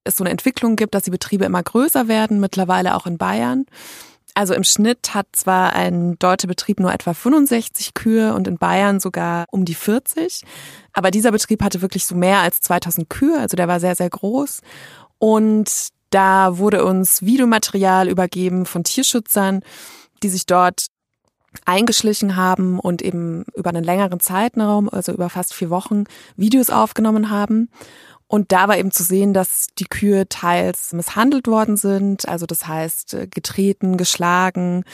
es 0.03 0.15
so 0.15 0.23
eine 0.23 0.31
Entwicklung 0.31 0.75
gibt, 0.75 0.95
dass 0.95 1.03
die 1.03 1.11
Betriebe 1.11 1.45
immer 1.45 1.61
größer 1.61 2.07
werden, 2.07 2.39
mittlerweile 2.39 2.95
auch 2.95 3.05
in 3.05 3.17
Bayern. 3.17 3.65
Also 4.33 4.53
im 4.53 4.63
Schnitt 4.63 5.13
hat 5.13 5.27
zwar 5.33 5.73
ein 5.73 6.17
deutscher 6.17 6.47
Betrieb 6.47 6.79
nur 6.79 6.93
etwa 6.93 7.13
65 7.13 7.93
Kühe 7.93 8.33
und 8.33 8.47
in 8.47 8.57
Bayern 8.57 8.99
sogar 8.99 9.45
um 9.51 9.65
die 9.65 9.75
40. 9.75 10.43
Aber 10.93 11.11
dieser 11.11 11.31
Betrieb 11.31 11.61
hatte 11.61 11.81
wirklich 11.81 12.05
so 12.05 12.15
mehr 12.15 12.39
als 12.39 12.61
2000 12.61 13.09
Kühe, 13.09 13.39
also 13.39 13.55
der 13.57 13.67
war 13.67 13.79
sehr, 13.79 13.95
sehr 13.95 14.09
groß. 14.09 14.61
Und 15.19 15.91
da 16.11 16.57
wurde 16.57 16.85
uns 16.85 17.23
Videomaterial 17.23 18.07
übergeben 18.07 18.65
von 18.65 18.83
Tierschützern, 18.83 19.61
die 20.21 20.29
sich 20.29 20.45
dort 20.45 20.87
eingeschlichen 21.65 22.35
haben 22.35 22.79
und 22.79 23.01
eben 23.01 23.43
über 23.55 23.69
einen 23.71 23.83
längeren 23.83 24.19
Zeitraum, 24.19 24.89
also 24.89 25.11
über 25.11 25.29
fast 25.29 25.53
vier 25.53 25.69
Wochen, 25.69 26.05
Videos 26.35 26.69
aufgenommen 26.69 27.29
haben. 27.29 27.69
Und 28.27 28.53
da 28.53 28.69
war 28.69 28.77
eben 28.77 28.91
zu 28.91 29.03
sehen, 29.03 29.33
dass 29.33 29.67
die 29.77 29.83
Kühe 29.85 30.29
teils 30.29 30.93
misshandelt 30.93 31.47
worden 31.47 31.75
sind, 31.75 32.29
also 32.29 32.45
das 32.45 32.65
heißt 32.65 33.13
äh, 33.13 33.27
getreten, 33.27 33.97
geschlagen. 33.97 34.85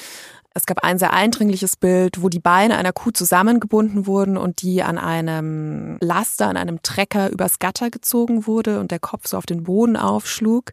Es 0.57 0.65
gab 0.65 0.83
ein 0.83 0.97
sehr 0.97 1.13
eindringliches 1.13 1.75
Bild, 1.75 2.23
wo 2.23 2.29
die 2.29 2.39
Beine 2.39 2.77
einer 2.77 2.91
Kuh 2.91 3.11
zusammengebunden 3.11 4.07
wurden 4.07 4.37
und 4.37 4.63
die 4.63 4.81
an 4.81 4.97
einem 4.97 5.97
Laster, 6.01 6.47
an 6.47 6.57
einem 6.57 6.81
Trecker 6.81 7.29
übers 7.29 7.59
Gatter 7.59 7.91
gezogen 7.91 8.47
wurde 8.47 8.79
und 8.79 8.89
der 8.89 8.97
Kopf 8.97 9.27
so 9.27 9.37
auf 9.37 9.45
den 9.45 9.63
Boden 9.65 9.95
aufschlug. 9.95 10.71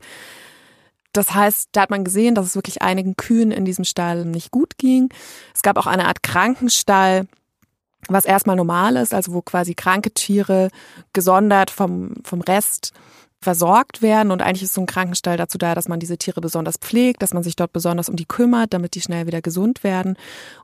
Das 1.13 1.35
heißt, 1.35 1.69
da 1.73 1.83
hat 1.83 1.91
man 1.91 2.03
gesehen, 2.03 2.35
dass 2.35 2.47
es 2.47 2.55
wirklich 2.55 2.81
einigen 2.81 3.15
Kühen 3.17 3.51
in 3.51 3.67
diesem 3.67 3.85
Stall 3.85 4.25
nicht 4.25 4.51
gut 4.51 4.79
ging. 4.79 5.11
Es 5.55 5.61
gab 5.61 5.77
auch 5.77 5.87
eine 5.87 6.07
Art 6.07 6.23
Krankenstall, 6.23 7.27
was 8.09 8.25
erstmal 8.25 8.57
normal 8.57 8.97
ist, 8.97 9.13
also 9.13 9.35
wo 9.35 9.43
quasi 9.43 9.75
kranke 9.75 10.13
Tiere 10.13 10.71
gesondert 11.13 11.71
vom, 11.71 12.15
vom 12.25 12.41
Rest 12.41 12.95
versorgt 13.45 14.03
werden. 14.03 14.33
Und 14.33 14.43
eigentlich 14.43 14.65
ist 14.65 14.75
so 14.75 14.81
ein 14.81 14.87
Krankenstall 14.87 15.37
dazu 15.37 15.59
da, 15.59 15.77
dass 15.77 15.87
man 15.87 16.01
diese 16.01 16.19
Tiere 16.19 16.41
besonders 16.41 16.79
pflegt, 16.79 17.23
dass 17.23 17.33
man 17.33 17.45
sich 17.45 17.55
dort 17.55 17.73
besonders 17.73 18.09
um 18.09 18.17
die 18.17 18.27
kümmert, 18.27 18.73
damit 18.75 18.97
die 18.97 19.01
schnell 19.01 19.27
wieder 19.27 19.43
gesund 19.43 19.85
werden. 19.85 20.17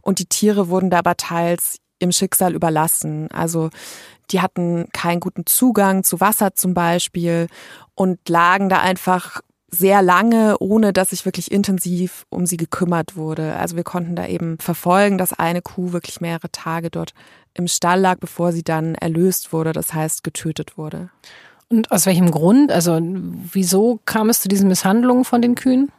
Und 0.03 0.19
die 0.19 0.27
Tiere 0.27 0.69
wurden 0.69 0.91
da 0.91 0.99
aber 0.99 1.17
teils 1.17 1.79
im 2.01 2.11
Schicksal 2.11 2.55
überlassen. 2.55 3.31
Also 3.31 3.71
die 4.31 4.41
hatten 4.41 4.89
keinen 4.93 5.21
guten 5.21 5.47
Zugang 5.47 6.03
zu 6.03 6.21
Wasser 6.21 6.55
zum 6.55 6.75
Beispiel 6.75 7.47
und 7.95 8.29
lagen 8.29 8.69
da 8.69 8.81
einfach 8.81 9.43
sehr 9.73 10.03
lange, 10.03 10.57
ohne 10.59 10.93
dass 10.93 11.11
sich 11.11 11.25
wirklich 11.25 11.53
intensiv 11.53 12.27
um 12.29 12.45
sie 12.47 12.57
gekümmert 12.57 13.17
wurde. 13.17 13.55
Also 13.57 13.77
wir 13.77 13.85
konnten 13.85 14.17
da 14.17 14.27
eben 14.27 14.59
verfolgen, 14.59 15.17
dass 15.17 15.33
eine 15.33 15.63
Kuh 15.63 15.93
wirklich 15.93 16.21
mehrere 16.21 16.51
Tage 16.51 16.91
dort 16.91 17.13
im 17.55 17.69
Stall 17.69 18.01
lag, 18.01 18.19
bevor 18.19 18.53
sie 18.53 18.65
dann 18.65 18.95
erlöst 18.95 19.53
wurde, 19.53 19.73
das 19.73 19.95
heißt 19.95 20.25
getötet 20.25 20.77
wurde. 20.77 21.11
Und 21.71 21.91
aus 21.93 22.05
welchem 22.05 22.31
Grund? 22.31 22.73
Also 22.73 22.99
wieso 23.01 24.01
kam 24.05 24.29
es 24.29 24.41
zu 24.41 24.49
diesen 24.49 24.69
Misshandlungen 24.69 25.25
von 25.25 25.41
den 25.41 25.55
Kühen? 25.55 25.91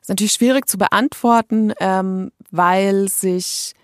Ist 0.00 0.08
natürlich 0.08 0.32
schwierig 0.32 0.68
zu 0.68 0.78
beantworten, 0.78 1.72
ähm, 1.80 2.32
weil 2.50 3.08
sich 3.08 3.74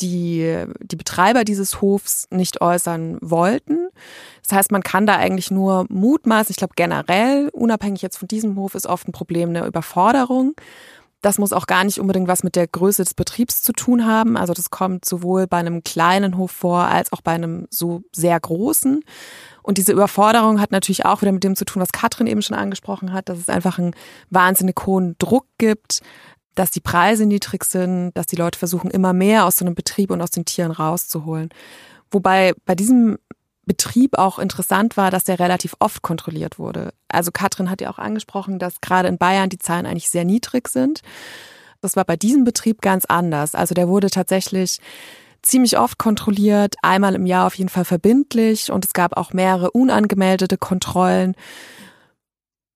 die, 0.00 0.64
die 0.80 0.96
Betreiber 0.96 1.44
dieses 1.44 1.80
Hofs 1.80 2.26
nicht 2.30 2.60
äußern 2.60 3.18
wollten. 3.20 3.88
Das 4.46 4.56
heißt, 4.56 4.72
man 4.72 4.82
kann 4.82 5.06
da 5.06 5.16
eigentlich 5.16 5.52
nur 5.52 5.86
mutmaßen. 5.88 6.50
Ich 6.50 6.56
glaube, 6.56 6.74
generell, 6.74 7.48
unabhängig 7.52 8.02
jetzt 8.02 8.18
von 8.18 8.28
diesem 8.28 8.56
Hof, 8.56 8.74
ist 8.74 8.86
oft 8.86 9.06
ein 9.06 9.12
Problem 9.12 9.50
eine 9.50 9.64
Überforderung. 9.66 10.54
Das 11.22 11.38
muss 11.38 11.52
auch 11.52 11.66
gar 11.66 11.84
nicht 11.84 12.00
unbedingt 12.00 12.28
was 12.28 12.42
mit 12.42 12.56
der 12.56 12.66
Größe 12.66 13.04
des 13.04 13.14
Betriebs 13.14 13.62
zu 13.62 13.72
tun 13.72 14.06
haben. 14.06 14.36
Also 14.36 14.52
das 14.52 14.70
kommt 14.70 15.04
sowohl 15.04 15.46
bei 15.46 15.58
einem 15.58 15.84
kleinen 15.84 16.36
Hof 16.36 16.50
vor 16.50 16.82
als 16.82 17.12
auch 17.12 17.20
bei 17.22 17.32
einem 17.32 17.68
so 17.70 18.02
sehr 18.12 18.38
großen. 18.38 19.04
Und 19.62 19.78
diese 19.78 19.92
Überforderung 19.92 20.60
hat 20.60 20.72
natürlich 20.72 21.06
auch 21.06 21.22
wieder 21.22 21.30
mit 21.30 21.44
dem 21.44 21.54
zu 21.54 21.64
tun, 21.64 21.80
was 21.80 21.92
Katrin 21.92 22.26
eben 22.26 22.42
schon 22.42 22.56
angesprochen 22.56 23.12
hat, 23.12 23.28
dass 23.28 23.38
es 23.38 23.48
einfach 23.48 23.78
einen 23.78 23.94
wahnsinnig 24.30 24.76
hohen 24.84 25.14
Druck 25.18 25.46
gibt, 25.58 26.00
dass 26.56 26.72
die 26.72 26.80
Preise 26.80 27.24
niedrig 27.24 27.64
sind, 27.64 28.10
dass 28.14 28.26
die 28.26 28.36
Leute 28.36 28.58
versuchen, 28.58 28.90
immer 28.90 29.12
mehr 29.12 29.46
aus 29.46 29.56
so 29.56 29.64
einem 29.64 29.76
Betrieb 29.76 30.10
und 30.10 30.20
aus 30.20 30.30
den 30.30 30.44
Tieren 30.44 30.72
rauszuholen. 30.72 31.50
Wobei 32.10 32.52
bei 32.66 32.74
diesem 32.74 33.16
Betrieb 33.64 34.18
auch 34.18 34.38
interessant 34.38 34.96
war, 34.96 35.10
dass 35.10 35.24
der 35.24 35.38
relativ 35.38 35.76
oft 35.78 36.02
kontrolliert 36.02 36.58
wurde. 36.58 36.92
Also 37.08 37.30
Katrin 37.30 37.70
hat 37.70 37.80
ja 37.80 37.90
auch 37.90 37.98
angesprochen, 37.98 38.58
dass 38.58 38.80
gerade 38.80 39.08
in 39.08 39.18
Bayern 39.18 39.50
die 39.50 39.58
Zahlen 39.58 39.86
eigentlich 39.86 40.10
sehr 40.10 40.24
niedrig 40.24 40.68
sind. 40.68 41.02
Das 41.80 41.96
war 41.96 42.04
bei 42.04 42.16
diesem 42.16 42.44
Betrieb 42.44 42.80
ganz 42.80 43.04
anders. 43.04 43.54
Also 43.54 43.74
der 43.74 43.88
wurde 43.88 44.10
tatsächlich 44.10 44.78
ziemlich 45.42 45.78
oft 45.78 45.98
kontrolliert, 45.98 46.76
einmal 46.82 47.14
im 47.14 47.26
Jahr 47.26 47.46
auf 47.46 47.54
jeden 47.54 47.68
Fall 47.68 47.84
verbindlich 47.84 48.70
und 48.70 48.84
es 48.84 48.92
gab 48.92 49.16
auch 49.16 49.32
mehrere 49.32 49.72
unangemeldete 49.72 50.56
Kontrollen, 50.56 51.34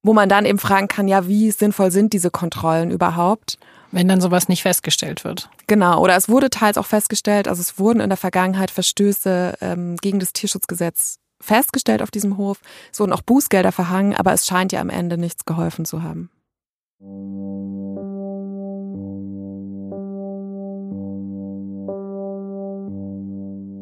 wo 0.03 0.13
man 0.13 0.29
dann 0.29 0.45
eben 0.45 0.59
fragen 0.59 0.87
kann, 0.87 1.07
ja, 1.07 1.27
wie 1.27 1.51
sinnvoll 1.51 1.91
sind 1.91 2.13
diese 2.13 2.29
Kontrollen 2.29 2.91
überhaupt? 2.91 3.57
Wenn 3.91 4.07
dann 4.07 4.21
sowas 4.21 4.49
nicht 4.49 4.63
festgestellt 4.63 5.23
wird. 5.23 5.49
Genau, 5.67 6.01
oder 6.01 6.15
es 6.15 6.27
wurde 6.27 6.49
teils 6.49 6.77
auch 6.77 6.85
festgestellt, 6.85 7.47
also 7.47 7.61
es 7.61 7.79
wurden 7.79 7.99
in 7.99 8.09
der 8.09 8.17
Vergangenheit 8.17 8.71
Verstöße 8.71 9.57
ähm, 9.61 9.95
gegen 9.97 10.19
das 10.19 10.33
Tierschutzgesetz 10.33 11.19
festgestellt 11.39 12.01
auf 12.01 12.11
diesem 12.11 12.37
Hof. 12.37 12.59
Es 12.91 12.99
wurden 12.99 13.13
auch 13.13 13.21
Bußgelder 13.21 13.71
verhangen, 13.71 14.13
aber 14.13 14.33
es 14.33 14.45
scheint 14.45 14.71
ja 14.71 14.81
am 14.81 14.89
Ende 14.89 15.17
nichts 15.17 15.45
geholfen 15.45 15.85
zu 15.85 16.03
haben. 16.03 16.29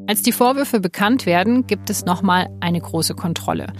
Als 0.08 0.22
die 0.22 0.32
Vorwürfe 0.32 0.80
bekannt 0.80 1.26
werden, 1.26 1.66
gibt 1.66 1.90
es 1.90 2.06
nochmal 2.06 2.48
eine 2.60 2.80
große 2.80 3.16
Kontrolle. 3.16 3.74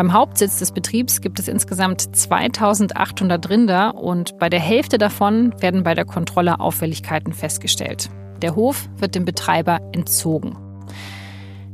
Beim 0.00 0.14
Hauptsitz 0.14 0.58
des 0.60 0.72
Betriebs 0.72 1.20
gibt 1.20 1.38
es 1.40 1.46
insgesamt 1.46 2.16
2800 2.16 3.50
Rinder 3.50 3.94
und 3.96 4.38
bei 4.38 4.48
der 4.48 4.58
Hälfte 4.58 4.96
davon 4.96 5.52
werden 5.60 5.82
bei 5.82 5.94
der 5.94 6.06
Kontrolle 6.06 6.58
Auffälligkeiten 6.58 7.34
festgestellt. 7.34 8.08
Der 8.40 8.56
Hof 8.56 8.88
wird 8.96 9.14
dem 9.14 9.26
Betreiber 9.26 9.78
entzogen. 9.92 10.56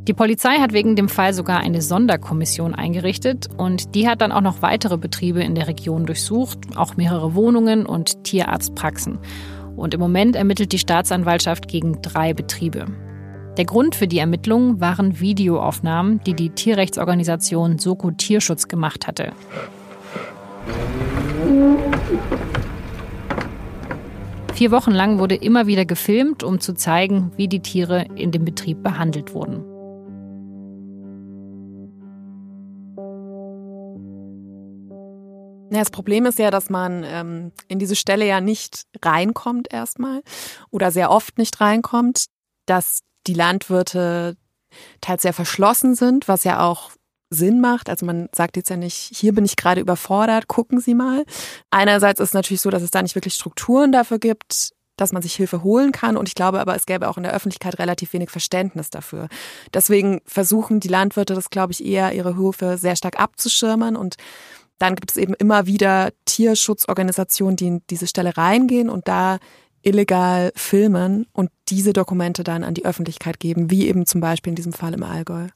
Die 0.09 0.12
Polizei 0.12 0.56
hat 0.56 0.73
wegen 0.73 0.97
dem 0.97 1.09
Fall 1.09 1.35
sogar 1.35 1.61
eine 1.61 1.80
Sonderkommission 1.80 2.75
eingerichtet 2.75 3.49
und 3.59 3.95
die 3.95 4.09
hat 4.09 4.21
dann 4.21 4.33
auch 4.33 4.40
noch 4.40 4.61
weitere 4.61 4.99
Betriebe 4.99 5.45
in 5.45 5.54
der 5.54 5.68
Region 5.68 6.04
durchsucht, 6.04 6.59
auch 6.75 6.97
mehrere 6.97 7.37
Wohnungen 7.37 7.87
und 7.87 8.25
Tierarztpraxen. 8.25 9.21
Und 9.76 9.95
im 9.95 10.00
Moment 10.00 10.35
ermittelt 10.35 10.73
die 10.73 10.80
Staatsanwaltschaft 10.80 11.68
gegen 11.68 12.02
drei 12.02 12.35
Betriebe. 12.35 12.87
Der 13.56 13.64
Grund 13.64 13.94
für 13.94 14.06
die 14.06 14.18
Ermittlungen 14.18 14.80
waren 14.80 15.18
Videoaufnahmen, 15.18 16.20
die 16.25 16.34
die 16.34 16.50
Tierrechtsorganisation 16.50 17.78
Soko 17.78 18.10
Tierschutz 18.10 18.68
gemacht 18.68 19.06
hatte. 19.06 19.32
Vier 24.52 24.70
Wochen 24.70 24.90
lang 24.90 25.18
wurde 25.18 25.36
immer 25.36 25.66
wieder 25.66 25.86
gefilmt, 25.86 26.42
um 26.42 26.60
zu 26.60 26.75
zeigen, 26.75 27.32
wie 27.36 27.48
die 27.48 27.60
Tiere 27.60 28.06
in 28.14 28.30
dem 28.30 28.44
Betrieb 28.44 28.82
behandelt 28.82 29.32
wurden. 29.32 29.64
Ja, 35.70 35.80
das 35.80 35.90
Problem 35.90 36.26
ist 36.26 36.38
ja, 36.38 36.50
dass 36.50 36.70
man 36.70 37.04
ähm, 37.04 37.52
in 37.68 37.78
diese 37.78 37.96
Stelle 37.96 38.26
ja 38.26 38.40
nicht 38.40 38.84
reinkommt 39.02 39.72
erstmal 39.72 40.22
oder 40.70 40.90
sehr 40.90 41.10
oft 41.10 41.38
nicht 41.38 41.60
reinkommt, 41.60 42.26
dass 42.66 43.00
die 43.26 43.35
Landwirte 43.35 44.37
teils 45.00 45.23
sehr 45.23 45.33
verschlossen 45.33 45.95
sind, 45.95 46.28
was 46.28 46.45
ja 46.45 46.61
auch 46.61 46.90
Sinn 47.30 47.61
macht. 47.61 47.88
Also 47.88 48.06
man 48.06 48.28
sagt 48.33 48.56
jetzt 48.56 48.71
ja 48.71 48.76
nicht, 48.76 48.97
hier 48.97 49.35
bin 49.35 49.45
ich 49.45 49.56
gerade 49.56 49.80
überfordert, 49.80 50.49
gucken 50.49 50.80
Sie 50.80 50.95
mal. 50.95 51.25
Einerseits 51.71 52.21
ist 52.21 52.28
es 52.28 52.35
natürlich 52.35 52.61
so, 52.61 52.71
dass 52.71 52.83
es 52.83 52.90
da 52.90 53.02
nicht 53.02 53.14
wirklich 53.14 53.35
Strukturen 53.35 53.90
dafür 53.90 54.18
gibt, 54.18 54.71
dass 54.97 55.12
man 55.12 55.23
sich 55.23 55.35
Hilfe 55.35 55.62
holen 55.62 55.92
kann. 55.92 56.16
Und 56.16 56.28
ich 56.28 56.35
glaube 56.35 56.61
aber, 56.61 56.75
es 56.75 56.87
gäbe 56.87 57.09
auch 57.09 57.16
in 57.16 57.25
der 57.25 57.35
Öffentlichkeit 57.35 57.78
relativ 57.78 58.12
wenig 58.12 58.30
Verständnis 58.30 58.90
dafür. 58.90 59.28
Deswegen 59.75 60.21
versuchen 60.25 60.80
die 60.80 60.88
Landwirte 60.88 61.35
das, 61.35 61.50
glaube 61.50 61.73
ich, 61.73 61.85
eher 61.85 62.12
ihre 62.12 62.37
Höfe 62.37 62.78
sehr 62.78 62.97
stark 62.97 63.21
abzuschirmen. 63.21 63.97
Und 63.97 64.16
dann 64.78 64.95
gibt 64.95 65.11
es 65.11 65.16
eben 65.16 65.35
immer 65.35 65.66
wieder 65.66 66.11
Tierschutzorganisationen, 66.26 67.56
die 67.56 67.66
in 67.66 67.83
diese 67.90 68.06
Stelle 68.06 68.37
reingehen 68.37 68.88
und 68.88 69.09
da 69.09 69.38
illegal 69.87 70.52
filmen 70.57 71.26
und 71.33 71.50
diese 71.69 71.93
Dokumente 71.93 72.45
dann 72.45 72.64
an 72.64 72.75
die 72.75 72.85
Öffentlichkeit 72.85 73.38
geben, 73.40 73.71
wie 73.71 73.87
eben 73.87 74.05
zum 74.05 74.21
Beispiel 74.21 74.50
in 74.50 74.57
diesem 74.57 74.73
Fall 74.73 74.95
im 74.95 75.02
Allgäu. 75.02 75.47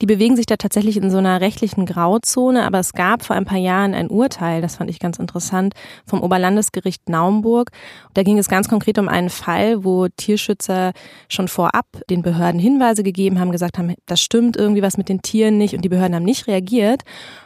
Die 0.00 0.06
bewegen 0.06 0.36
sich 0.36 0.46
da 0.46 0.56
tatsächlich 0.56 0.96
in 0.96 1.10
so 1.10 1.18
einer 1.18 1.40
rechtlichen 1.40 1.86
Grauzone, 1.86 2.64
aber 2.64 2.78
es 2.78 2.92
gab 2.92 3.24
vor 3.24 3.36
ein 3.36 3.44
paar 3.44 3.58
Jahren 3.58 3.94
ein 3.94 4.10
Urteil, 4.10 4.60
das 4.60 4.76
fand 4.76 4.90
ich 4.90 4.98
ganz 4.98 5.18
interessant, 5.18 5.74
vom 6.06 6.22
Oberlandesgericht 6.22 7.08
Naumburg. 7.08 7.70
Da 8.14 8.22
ging 8.22 8.38
es 8.38 8.48
ganz 8.48 8.68
konkret 8.68 8.98
um 8.98 9.08
einen 9.08 9.30
Fall, 9.30 9.84
wo 9.84 10.08
Tierschützer 10.08 10.92
schon 11.28 11.48
vorab 11.48 11.86
den 12.10 12.22
Behörden 12.22 12.60
Hinweise 12.60 13.02
gegeben 13.02 13.40
haben, 13.40 13.52
gesagt 13.52 13.78
haben, 13.78 13.94
das 14.06 14.20
stimmt 14.20 14.56
irgendwie 14.56 14.82
was 14.82 14.98
mit 14.98 15.08
den 15.08 15.22
Tieren 15.22 15.58
nicht 15.58 15.74
und 15.74 15.82
die 15.82 15.88
Behörden 15.88 16.14
haben 16.14 16.24
nicht 16.24 16.46
reagiert. 16.46 17.02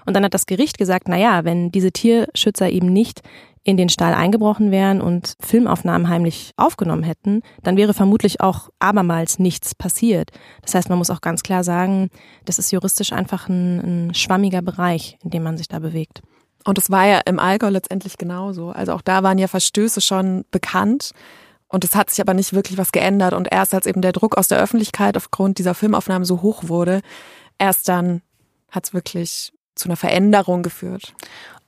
Und 0.06 0.14
dann 0.14 0.24
hat 0.24 0.34
das 0.34 0.46
Gericht 0.46 0.78
gesagt, 0.78 1.08
na 1.08 1.16
ja, 1.16 1.44
wenn 1.44 1.70
diese 1.70 1.92
Tierschützer 1.92 2.68
eben 2.68 2.92
nicht 2.92 3.22
in 3.64 3.78
den 3.78 3.88
Stall 3.88 4.12
eingebrochen 4.12 4.70
wären 4.70 5.00
und 5.00 5.34
Filmaufnahmen 5.40 6.08
heimlich 6.08 6.52
aufgenommen 6.56 7.02
hätten, 7.02 7.40
dann 7.62 7.78
wäre 7.78 7.94
vermutlich 7.94 8.42
auch 8.42 8.68
abermals 8.78 9.38
nichts 9.38 9.74
passiert. 9.74 10.30
Das 10.62 10.74
heißt, 10.74 10.90
man 10.90 10.98
muss 10.98 11.10
auch 11.10 11.22
ganz 11.22 11.42
klar 11.42 11.64
sagen, 11.64 12.10
das 12.44 12.58
ist 12.58 12.70
juristisch 12.70 13.12
einfach 13.12 13.48
ein, 13.48 14.08
ein 14.08 14.14
schwammiger 14.14 14.60
Bereich, 14.60 15.18
in 15.24 15.30
dem 15.30 15.42
man 15.42 15.56
sich 15.56 15.66
da 15.66 15.78
bewegt. 15.78 16.20
Und 16.64 16.78
es 16.78 16.90
war 16.90 17.06
ja 17.06 17.20
im 17.24 17.38
Allgäu 17.38 17.70
letztendlich 17.70 18.18
genauso. 18.18 18.70
Also 18.70 18.92
auch 18.92 19.02
da 19.02 19.22
waren 19.22 19.38
ja 19.38 19.48
Verstöße 19.48 20.00
schon 20.00 20.44
bekannt. 20.50 21.12
Und 21.68 21.84
es 21.84 21.94
hat 21.94 22.10
sich 22.10 22.20
aber 22.20 22.34
nicht 22.34 22.52
wirklich 22.52 22.78
was 22.78 22.92
geändert. 22.92 23.32
Und 23.32 23.48
erst 23.50 23.74
als 23.74 23.86
eben 23.86 24.02
der 24.02 24.12
Druck 24.12 24.36
aus 24.36 24.48
der 24.48 24.58
Öffentlichkeit 24.58 25.16
aufgrund 25.16 25.58
dieser 25.58 25.74
Filmaufnahmen 25.74 26.24
so 26.24 26.42
hoch 26.42 26.64
wurde, 26.68 27.00
erst 27.58 27.88
dann 27.88 28.22
hat 28.70 28.86
es 28.86 28.94
wirklich 28.94 29.52
zu 29.74 29.88
einer 29.88 29.96
Veränderung 29.96 30.62
geführt. 30.62 31.14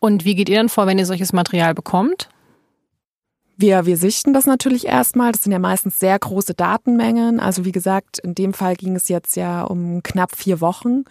Und 0.06 0.25
wie 0.25 0.36
geht 0.36 0.48
ihr 0.48 0.58
dann 0.58 0.68
vor, 0.68 0.86
wenn 0.86 1.00
ihr 1.00 1.04
solches 1.04 1.32
Material 1.32 1.75
bekommt? 1.75 2.28
Wir, 3.56 3.86
wir 3.86 3.96
sichten 3.96 4.32
das 4.32 4.46
natürlich 4.46 4.86
erstmal. 4.86 5.32
Das 5.32 5.42
sind 5.42 5.50
ja 5.50 5.58
meistens 5.58 5.98
sehr 5.98 6.16
große 6.16 6.54
Datenmengen. 6.54 7.40
Also 7.40 7.64
wie 7.64 7.72
gesagt, 7.72 8.20
in 8.20 8.32
dem 8.36 8.54
Fall 8.54 8.76
ging 8.76 8.94
es 8.94 9.08
jetzt 9.08 9.34
ja 9.34 9.64
um 9.64 10.04
knapp 10.04 10.36
vier 10.36 10.60
Wochen. 10.60 11.02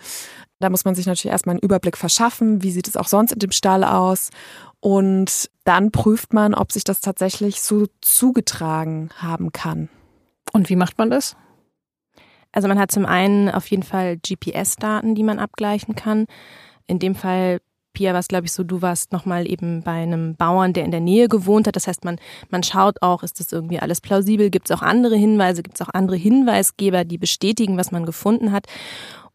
Da 0.60 0.70
muss 0.70 0.86
man 0.86 0.96
sich 0.96 1.08
natürlich 1.08 1.34
erstmal 1.34 1.56
einen 1.56 1.62
Überblick 1.62 1.98
verschaffen. 1.98 2.64
Wie 2.64 2.72
sieht 2.72 2.88
es 2.88 2.96
auch 2.96 3.10
sonst 3.10 3.34
in 3.34 3.40
dem 3.40 3.52
Stall 3.52 3.84
aus? 3.84 4.30
Und 4.80 5.50
dann 5.66 5.92
prüft 5.92 6.32
man, 6.32 6.54
ob 6.54 6.72
sich 6.72 6.86
das 6.86 7.02
tatsächlich 7.02 7.62
so 7.62 7.88
zugetragen 8.00 9.10
haben 9.18 9.52
kann. 9.52 9.90
Und 10.54 10.70
wie 10.70 10.78
macht 10.78 10.98
man 10.98 11.10
das? 11.10 11.36
Also 12.54 12.70
man 12.70 12.80
hat 12.80 12.92
zum 12.92 13.06
einen 13.06 13.50
auf 13.50 13.68
jeden 13.68 13.84
Fall 13.84 14.16
GPS-Daten, 14.16 15.16
die 15.16 15.24
man 15.24 15.40
abgleichen 15.40 15.96
kann. 15.96 16.28
In 16.88 17.00
dem 17.00 17.16
Fall 17.16 17.60
Pia 17.96 18.14
war 18.14 18.20
es, 18.20 18.28
glaube 18.28 18.46
ich, 18.46 18.54
so, 18.54 18.64
du 18.64 18.84
warst 18.84 19.12
nochmal 19.12 19.50
eben 19.50 19.82
bei 19.82 19.94
einem 20.04 20.36
Bauern, 20.36 20.74
der 20.74 20.86
in 20.86 20.92
der 20.92 21.00
Nähe 21.00 21.28
gewohnt 21.28 21.66
hat. 21.66 21.76
Das 21.76 21.88
heißt, 21.88 22.06
man, 22.06 22.18
man 22.52 22.62
schaut 22.62 23.02
auch, 23.02 23.24
ist 23.24 23.40
das 23.40 23.52
irgendwie 23.52 23.80
alles 23.80 24.02
plausibel? 24.02 24.52
Gibt 24.52 24.70
es 24.70 24.78
auch 24.78 24.84
andere 24.84 25.16
Hinweise? 25.16 25.64
Gibt 25.64 25.82
es 25.82 25.88
auch 25.88 25.94
andere 25.94 26.16
Hinweisgeber, 26.16 27.06
die 27.06 27.18
bestätigen, 27.18 27.78
was 27.78 27.92
man 27.92 28.06
gefunden 28.06 28.52
hat? 28.52 28.68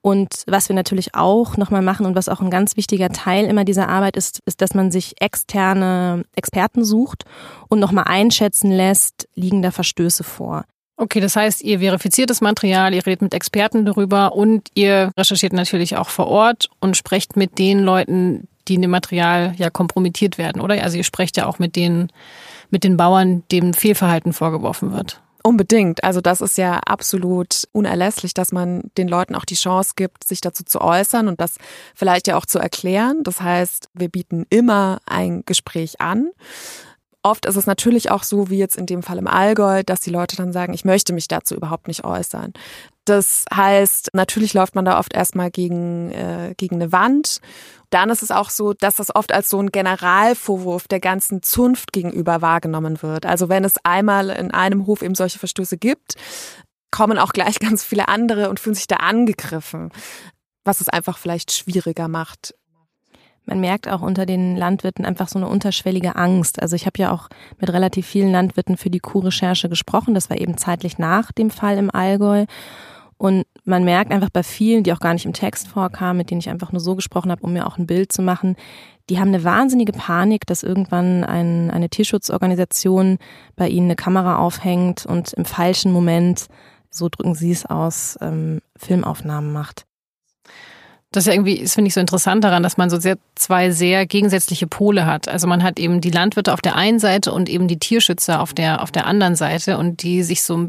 Und 0.03 0.45
was 0.47 0.69
wir 0.69 0.77
natürlich 0.77 1.15
auch 1.15 1.57
nochmal 1.57 1.83
machen 1.83 2.07
und 2.07 2.15
was 2.15 2.29
auch 2.29 2.41
ein 2.41 2.51
ganz 2.51 2.77
wichtiger 2.77 3.11
Teil 3.11 3.45
immer 3.45 3.65
dieser 3.65 3.89
Arbeit 3.89 4.17
ist, 4.17 4.41
ist, 4.47 4.63
dass 4.63 4.75
man 4.75 4.91
sich 4.91 5.21
externe 5.21 6.25
Experten 6.37 6.85
sucht 6.85 7.25
und 7.69 7.81
nochmal 7.81 8.05
einschätzen 8.07 8.71
lässt, 8.71 9.29
liegen 9.35 9.61
da 9.61 9.71
Verstöße 9.71 10.25
vor. 10.25 10.65
Okay, 11.01 11.21
das 11.21 11.35
heißt, 11.35 11.63
ihr 11.63 11.79
verifiziert 11.79 12.29
das 12.29 12.43
Material, 12.43 12.93
ihr 12.93 13.07
redet 13.07 13.23
mit 13.23 13.33
Experten 13.33 13.87
darüber 13.87 14.35
und 14.35 14.69
ihr 14.75 15.13
recherchiert 15.17 15.55
natürlich 15.55 15.97
auch 15.97 16.11
vor 16.11 16.27
Ort 16.27 16.69
und 16.79 16.95
sprecht 16.95 17.39
mit 17.39 17.59
den 17.59 17.79
Leuten, 17.79 18.49
die 18.69 18.75
in 18.75 18.83
dem 18.83 18.91
Material 18.91 19.55
ja 19.57 19.71
kompromittiert 19.71 20.37
werden, 20.37 20.61
oder? 20.61 20.75
Also 20.83 20.99
ihr 20.99 21.05
sprecht 21.05 21.39
ja 21.39 21.47
auch 21.47 21.59
mit 21.59 21.75
den, 21.75 22.09
mit 22.69 22.85
den 22.85 22.99
Bauern, 22.99 23.45
dem 23.51 23.73
Fehlverhalten 23.73 24.35
vorgeworfen 24.35 24.93
wird. 24.93 25.23
Unbedingt. 25.43 26.05
Also 26.05 26.21
das 26.21 26.43
ist 26.43 26.59
ja 26.59 26.81
absolut 26.85 27.67
unerlässlich, 27.73 28.35
dass 28.35 28.53
man 28.53 28.91
den 28.99 29.09
Leuten 29.09 29.35
auch 29.35 29.47
die 29.47 29.55
Chance 29.55 29.95
gibt, 29.97 30.25
sich 30.25 30.43
dazu 30.43 30.65
zu 30.65 30.83
äußern 30.83 31.29
und 31.29 31.41
das 31.41 31.57
vielleicht 31.95 32.27
ja 32.27 32.37
auch 32.37 32.45
zu 32.45 32.59
erklären. 32.59 33.23
Das 33.23 33.41
heißt, 33.41 33.89
wir 33.95 34.11
bieten 34.11 34.45
immer 34.51 34.99
ein 35.07 35.45
Gespräch 35.47 35.99
an. 36.03 36.29
Oft 37.23 37.47
ist 37.47 37.57
es 37.57 37.67
natürlich 37.67 38.11
auch 38.11 38.23
so, 38.23 38.51
wie 38.51 38.59
jetzt 38.59 38.77
in 38.77 38.87
dem 38.87 39.03
Fall 39.03 39.19
im 39.19 39.27
Allgäu, 39.27 39.83
dass 39.83 40.01
die 40.01 40.11
Leute 40.11 40.37
dann 40.37 40.53
sagen, 40.53 40.73
ich 40.73 40.85
möchte 40.85 41.13
mich 41.13 41.29
dazu 41.29 41.55
überhaupt 41.55 41.89
nicht 41.89 42.05
äußern. 42.05 42.53
Das 43.05 43.45
heißt, 43.53 44.11
natürlich 44.13 44.55
läuft 44.55 44.75
man 44.75 44.85
da 44.85 44.99
oft 44.99 45.15
erstmal 45.15 45.51
gegen, 45.51 46.11
äh, 46.13 46.55
gegen 46.57 46.77
eine 46.77 46.93
Wand. 46.93 47.41
Dann 47.91 48.11
ist 48.11 48.23
es 48.23 48.31
auch 48.31 48.51
so, 48.51 48.73
dass 48.73 48.97
das 48.97 49.15
oft 49.15 49.33
als 49.33 49.49
so 49.49 49.61
ein 49.61 49.73
Generalvorwurf 49.73 50.87
der 50.87 51.01
ganzen 51.01 51.43
Zunft 51.43 51.93
gegenüber 51.93 52.41
wahrgenommen 52.41 53.03
wird. 53.03 53.27
Also 53.27 53.49
wenn 53.49 53.65
es 53.65 53.85
einmal 53.85 54.31
in 54.31 54.53
einem 54.53 54.87
Hof 54.87 55.03
eben 55.03 55.15
solche 55.15 55.39
Verstöße 55.39 55.77
gibt, 55.77 56.15
kommen 56.91 57.19
auch 57.19 57.33
gleich 57.33 57.59
ganz 57.61 57.85
viele 57.85 58.09
andere 58.09 58.49
und 58.49 58.61
fühlen 58.61 58.75
sich 58.75 58.87
da 58.87 58.97
angegriffen, 58.97 59.91
was 60.65 60.81
es 60.81 60.89
einfach 60.89 61.19
vielleicht 61.19 61.53
schwieriger 61.53 62.09
macht, 62.09 62.55
man 63.51 63.61
merkt 63.61 63.89
auch 63.89 64.01
unter 64.01 64.25
den 64.27 64.57
Landwirten 64.57 65.05
einfach 65.05 65.29
so 65.29 65.39
eine 65.39 65.49
unterschwellige 65.49 66.17
Angst. 66.17 66.63
Also 66.63 66.77
ich 66.77 66.87
habe 66.87 66.99
ja 66.99 67.13
auch 67.13 67.29
mit 67.59 67.71
relativ 67.71 68.07
vielen 68.07 68.33
Landwirten 68.33 68.77
für 68.77 68.91
die 68.91 69.01
Kuhrecherche 69.01 69.69
gesprochen. 69.69 70.15
Das 70.15 70.31
war 70.31 70.41
eben 70.41 70.57
zeitlich 70.57 70.99
nach 70.99 71.33
dem 71.33 71.51
Fall 71.51 71.77
im 71.77 71.91
Allgäu. 71.91 72.47
Und 73.19 73.45
man 73.65 73.85
merkt 73.85 74.13
einfach 74.13 74.31
bei 74.31 74.43
vielen, 74.43 74.85
die 74.85 74.93
auch 74.93 75.01
gar 75.01 75.13
nicht 75.13 75.27
im 75.27 75.35
Text 75.35 75.69
vorkamen, 75.69 76.17
mit 76.17 76.31
denen 76.31 76.41
ich 76.41 76.49
einfach 76.49 76.73
nur 76.73 76.81
so 76.81 76.95
gesprochen 76.95 77.31
habe, 77.31 77.43
um 77.43 77.53
mir 77.53 77.67
auch 77.67 77.77
ein 77.77 77.87
Bild 77.87 78.13
zu 78.13 78.23
machen, 78.23 78.57
die 79.11 79.19
haben 79.19 79.29
eine 79.29 79.43
wahnsinnige 79.43 79.93
Panik, 79.93 80.47
dass 80.47 80.63
irgendwann 80.63 81.25
ein, 81.25 81.71
eine 81.73 81.91
Tierschutzorganisation 81.91 83.19
bei 83.57 83.69
ihnen 83.69 83.89
eine 83.89 83.97
Kamera 83.97 84.39
aufhängt 84.39 85.05
und 85.05 85.33
im 85.33 85.45
falschen 85.45 85.93
Moment, 85.93 86.47
so 86.91 87.09
drücken 87.09 87.35
sie 87.35 87.51
es 87.51 87.67
aus, 87.67 88.17
ähm, 88.21 88.61
Filmaufnahmen 88.77 89.53
macht. 89.53 89.85
Das 91.13 91.23
ist 91.25 91.27
ja 91.27 91.33
irgendwie, 91.33 91.61
das 91.61 91.75
finde 91.75 91.89
ich 91.89 91.95
so 91.95 92.01
interessant 92.01 92.45
daran, 92.45 92.63
dass 92.63 92.77
man 92.77 92.89
so 92.89 93.01
sehr, 93.01 93.17
zwei 93.35 93.73
sehr 93.73 94.07
gegensätzliche 94.07 94.69
Pole 94.69 95.07
hat. 95.07 95.27
Also 95.27 95.49
man 95.49 95.65
hat 95.65 95.81
eben 95.81 96.01
die 96.01 96.11
Landwirte 96.11 96.53
auf 96.53 96.61
der 96.61 96.77
einen 96.77 97.01
Seite 97.01 97.33
und 97.33 97.49
eben 97.49 97.67
die 97.67 97.81
Tierschützer 97.81 98.41
auf 98.41 98.55
der, 98.55 98.81
auf 98.83 98.93
der 98.93 99.07
anderen 99.07 99.35
Seite 99.35 99.77
und 99.77 100.05
die 100.05 100.23
sich 100.23 100.43
so 100.43 100.69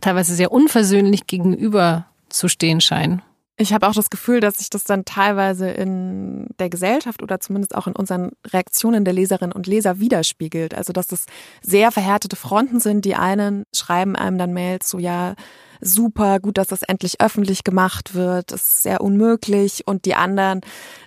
teilweise 0.00 0.34
sehr 0.34 0.50
unversöhnlich 0.50 1.28
gegenüber 1.28 2.06
zu 2.28 2.48
stehen 2.48 2.80
scheinen. 2.80 3.22
Ich 3.58 3.72
habe 3.72 3.88
auch 3.88 3.94
das 3.94 4.10
Gefühl, 4.10 4.40
dass 4.40 4.58
sich 4.58 4.68
das 4.68 4.84
dann 4.84 5.06
teilweise 5.06 5.70
in 5.70 6.48
der 6.58 6.68
Gesellschaft 6.68 7.22
oder 7.22 7.40
zumindest 7.40 7.74
auch 7.74 7.86
in 7.86 7.96
unseren 7.96 8.32
Reaktionen 8.46 9.04
der 9.04 9.14
Leserinnen 9.14 9.52
und 9.52 9.66
Leser 9.66 9.98
widerspiegelt. 9.98 10.74
Also 10.74 10.92
dass 10.92 11.06
das 11.06 11.24
sehr 11.62 11.90
verhärtete 11.90 12.36
Fronten 12.36 12.80
sind. 12.80 13.06
Die 13.06 13.14
einen 13.14 13.64
schreiben 13.72 14.14
einem 14.14 14.36
dann 14.36 14.52
Mails 14.52 14.90
so, 14.90 14.98
ja, 14.98 15.36
super, 15.80 16.40
gut, 16.40 16.58
dass 16.58 16.68
das 16.68 16.82
endlich 16.82 17.20
öffentlich 17.20 17.64
gemacht 17.64 18.14
wird, 18.14 18.52
das 18.52 18.62
ist 18.62 18.82
sehr 18.82 19.00
unmöglich. 19.00 19.86
Und 19.86 20.04
die 20.04 20.14
anderen 20.14 20.60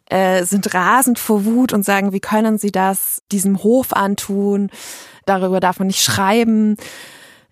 äh, 0.06 0.44
sind 0.44 0.74
rasend 0.74 1.20
vor 1.20 1.46
Wut 1.46 1.74
und 1.74 1.84
sagen, 1.84 2.14
wie 2.14 2.20
können 2.20 2.58
sie 2.58 2.72
das 2.72 3.22
diesem 3.32 3.64
Hof 3.64 3.94
antun? 3.94 4.70
Darüber 5.26 5.60
darf 5.60 5.80
man 5.80 5.88
nicht 5.88 6.02
schreiben. 6.02 6.76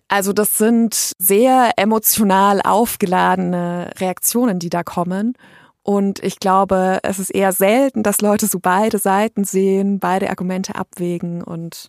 Also 0.08 0.32
das 0.32 0.56
sind 0.56 1.12
sehr 1.18 1.72
emotional 1.76 2.62
aufgeladene 2.62 3.90
Reaktionen, 3.98 4.58
die 4.58 4.70
da 4.70 4.82
kommen. 4.82 5.34
Und 5.82 6.22
ich 6.22 6.38
glaube, 6.38 6.98
es 7.02 7.18
ist 7.18 7.30
eher 7.30 7.52
selten, 7.52 8.02
dass 8.02 8.20
Leute 8.20 8.46
so 8.46 8.58
beide 8.60 8.98
Seiten 8.98 9.44
sehen, 9.44 10.00
beide 10.00 10.28
Argumente 10.28 10.74
abwägen 10.74 11.42
und 11.42 11.88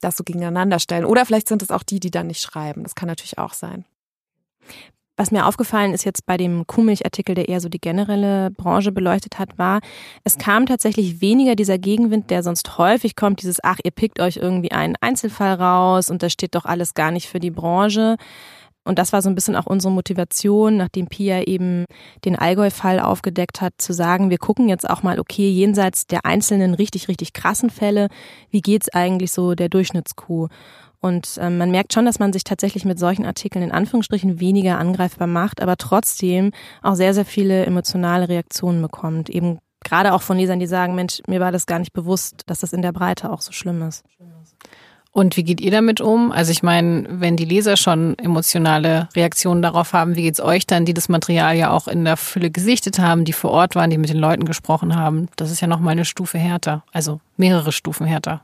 das 0.00 0.16
so 0.16 0.24
gegeneinander 0.24 0.78
stellen. 0.78 1.04
Oder 1.04 1.26
vielleicht 1.26 1.48
sind 1.48 1.62
es 1.62 1.70
auch 1.70 1.82
die, 1.82 2.00
die 2.00 2.10
dann 2.10 2.28
nicht 2.28 2.40
schreiben. 2.40 2.82
Das 2.82 2.94
kann 2.94 3.06
natürlich 3.06 3.38
auch 3.38 3.52
sein. 3.52 3.84
Was 5.20 5.30
mir 5.30 5.44
aufgefallen 5.46 5.92
ist 5.92 6.06
jetzt 6.06 6.24
bei 6.24 6.38
dem 6.38 6.66
Kuhmilchartikel, 6.66 7.34
der 7.34 7.50
eher 7.50 7.60
so 7.60 7.68
die 7.68 7.78
generelle 7.78 8.50
Branche 8.52 8.90
beleuchtet 8.90 9.38
hat, 9.38 9.58
war, 9.58 9.80
es 10.24 10.38
kam 10.38 10.64
tatsächlich 10.64 11.20
weniger 11.20 11.56
dieser 11.56 11.76
Gegenwind, 11.76 12.30
der 12.30 12.42
sonst 12.42 12.78
häufig 12.78 13.16
kommt, 13.16 13.42
dieses, 13.42 13.62
ach, 13.62 13.76
ihr 13.84 13.90
pickt 13.90 14.18
euch 14.18 14.38
irgendwie 14.38 14.72
einen 14.72 14.96
Einzelfall 15.02 15.54
raus 15.56 16.08
und 16.08 16.22
das 16.22 16.32
steht 16.32 16.54
doch 16.54 16.64
alles 16.64 16.94
gar 16.94 17.10
nicht 17.10 17.28
für 17.28 17.38
die 17.38 17.50
Branche. 17.50 18.16
Und 18.82 18.98
das 18.98 19.12
war 19.12 19.20
so 19.20 19.28
ein 19.28 19.34
bisschen 19.34 19.56
auch 19.56 19.66
unsere 19.66 19.92
Motivation, 19.92 20.78
nachdem 20.78 21.06
Pia 21.06 21.42
eben 21.42 21.84
den 22.24 22.34
Allgäu-Fall 22.34 22.98
aufgedeckt 22.98 23.60
hat, 23.60 23.74
zu 23.76 23.92
sagen, 23.92 24.30
wir 24.30 24.38
gucken 24.38 24.70
jetzt 24.70 24.88
auch 24.88 25.02
mal, 25.02 25.20
okay, 25.20 25.50
jenseits 25.50 26.06
der 26.06 26.24
einzelnen 26.24 26.72
richtig, 26.72 27.08
richtig 27.08 27.34
krassen 27.34 27.68
Fälle, 27.68 28.08
wie 28.48 28.62
geht's 28.62 28.88
eigentlich 28.88 29.32
so 29.32 29.54
der 29.54 29.68
Durchschnittskuh? 29.68 30.48
Und 31.00 31.38
ähm, 31.40 31.56
man 31.58 31.70
merkt 31.70 31.94
schon, 31.94 32.04
dass 32.04 32.18
man 32.18 32.32
sich 32.32 32.44
tatsächlich 32.44 32.84
mit 32.84 32.98
solchen 32.98 33.24
Artikeln 33.24 33.64
in 33.64 33.72
Anführungsstrichen 33.72 34.38
weniger 34.38 34.78
angreifbar 34.78 35.26
macht, 35.26 35.62
aber 35.62 35.76
trotzdem 35.76 36.52
auch 36.82 36.94
sehr, 36.94 37.14
sehr 37.14 37.24
viele 37.24 37.64
emotionale 37.64 38.28
Reaktionen 38.28 38.82
bekommt. 38.82 39.30
Eben 39.30 39.58
gerade 39.82 40.12
auch 40.12 40.22
von 40.22 40.36
Lesern, 40.36 40.60
die 40.60 40.66
sagen, 40.66 40.94
Mensch, 40.94 41.22
mir 41.26 41.40
war 41.40 41.52
das 41.52 41.66
gar 41.66 41.78
nicht 41.78 41.92
bewusst, 41.92 42.42
dass 42.46 42.60
das 42.60 42.72
in 42.72 42.82
der 42.82 42.92
Breite 42.92 43.30
auch 43.30 43.40
so 43.40 43.52
schlimm 43.52 43.82
ist. 43.82 44.04
Und 45.12 45.36
wie 45.36 45.42
geht 45.42 45.60
ihr 45.60 45.72
damit 45.72 46.00
um? 46.00 46.30
Also 46.30 46.52
ich 46.52 46.62
meine, 46.62 47.04
wenn 47.08 47.36
die 47.36 47.44
Leser 47.44 47.76
schon 47.76 48.16
emotionale 48.18 49.08
Reaktionen 49.16 49.60
darauf 49.60 49.92
haben, 49.92 50.14
wie 50.14 50.22
geht's 50.22 50.40
euch 50.40 50.66
dann, 50.66 50.84
die 50.84 50.94
das 50.94 51.08
Material 51.08 51.56
ja 51.56 51.70
auch 51.70 51.88
in 51.88 52.04
der 52.04 52.16
Fülle 52.16 52.50
gesichtet 52.50 53.00
haben, 53.00 53.24
die 53.24 53.32
vor 53.32 53.50
Ort 53.50 53.74
waren, 53.74 53.90
die 53.90 53.98
mit 53.98 54.10
den 54.10 54.18
Leuten 54.18 54.44
gesprochen 54.44 54.94
haben? 54.94 55.28
Das 55.34 55.50
ist 55.50 55.60
ja 55.60 55.66
noch 55.66 55.80
mal 55.80 55.90
eine 55.90 56.04
Stufe 56.04 56.38
härter, 56.38 56.84
also 56.92 57.20
mehrere 57.36 57.72
Stufen 57.72 58.06
härter. 58.06 58.42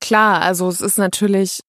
Klar, 0.00 0.40
also 0.42 0.68
es 0.68 0.80
ist 0.80 0.98
natürlich 0.98 1.60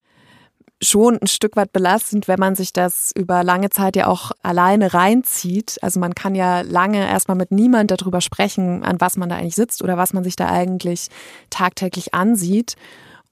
schon 0.81 1.19
ein 1.21 1.27
Stück 1.27 1.55
weit 1.55 1.71
belastend, 1.73 2.27
wenn 2.27 2.39
man 2.39 2.55
sich 2.55 2.73
das 2.73 3.11
über 3.15 3.43
lange 3.43 3.69
Zeit 3.69 3.95
ja 3.95 4.07
auch 4.07 4.31
alleine 4.41 4.93
reinzieht. 4.93 5.77
Also 5.81 5.99
man 5.99 6.15
kann 6.15 6.33
ja 6.33 6.61
lange 6.61 7.07
erstmal 7.07 7.37
mit 7.37 7.51
niemand 7.51 7.91
darüber 7.91 8.19
sprechen, 8.19 8.83
an 8.83 8.99
was 8.99 9.15
man 9.15 9.29
da 9.29 9.35
eigentlich 9.35 9.55
sitzt 9.55 9.83
oder 9.83 9.97
was 9.97 10.13
man 10.13 10.23
sich 10.23 10.35
da 10.35 10.49
eigentlich 10.49 11.09
tagtäglich 11.49 12.13
ansieht. 12.13 12.75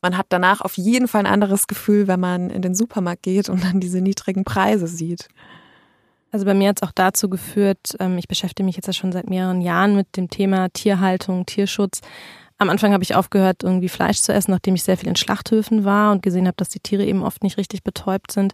Man 0.02 0.18
hat 0.18 0.28
danach 0.30 0.62
auf 0.62 0.78
jeden 0.78 1.08
Fall 1.08 1.22
ein 1.22 1.32
anderes 1.32 1.68
Gefühl, 1.68 2.08
wenn 2.08 2.20
man 2.20 2.50
in 2.50 2.62
den 2.62 2.76
Supermarkt 2.76 3.24
geht 3.24 3.50
und 3.50 3.64
dann 3.64 3.80
diese 3.80 4.02
niedrigen 4.02 4.44
Preise 4.44 4.88
sieht. 4.88 5.28
Also 6.32 6.46
bei 6.46 6.54
mir 6.54 6.70
hat 6.70 6.82
es 6.82 6.88
auch 6.88 6.94
dazu 6.94 7.28
geführt, 7.28 7.96
ähm, 8.00 8.18
ich 8.20 8.28
beschäftige 8.28 8.66
mich 8.66 8.76
jetzt 8.76 8.86
ja 8.86 8.94
schon 8.94 9.12
seit 9.12 9.30
mehreren 9.30 9.62
Jahren 9.62 9.96
mit 9.96 10.16
dem 10.16 10.30
Thema 10.30 10.70
Tierhaltung, 10.70 11.48
Tierschutz 11.48 12.02
am 12.60 12.70
Anfang 12.70 12.92
habe 12.92 13.04
ich 13.04 13.16
aufgehört, 13.16 13.64
irgendwie 13.64 13.88
Fleisch 13.88 14.20
zu 14.20 14.34
essen, 14.34 14.52
nachdem 14.52 14.76
ich 14.76 14.84
sehr 14.84 14.98
viel 14.98 15.08
in 15.08 15.16
Schlachthöfen 15.16 15.86
war 15.86 16.12
und 16.12 16.22
gesehen 16.22 16.46
habe, 16.46 16.58
dass 16.58 16.68
die 16.68 16.82
Tiere 16.82 17.06
eben 17.06 17.24
oft 17.24 17.42
nicht 17.42 17.58
richtig 17.58 17.84
betäubt 17.84 18.32
sind. 18.32 18.54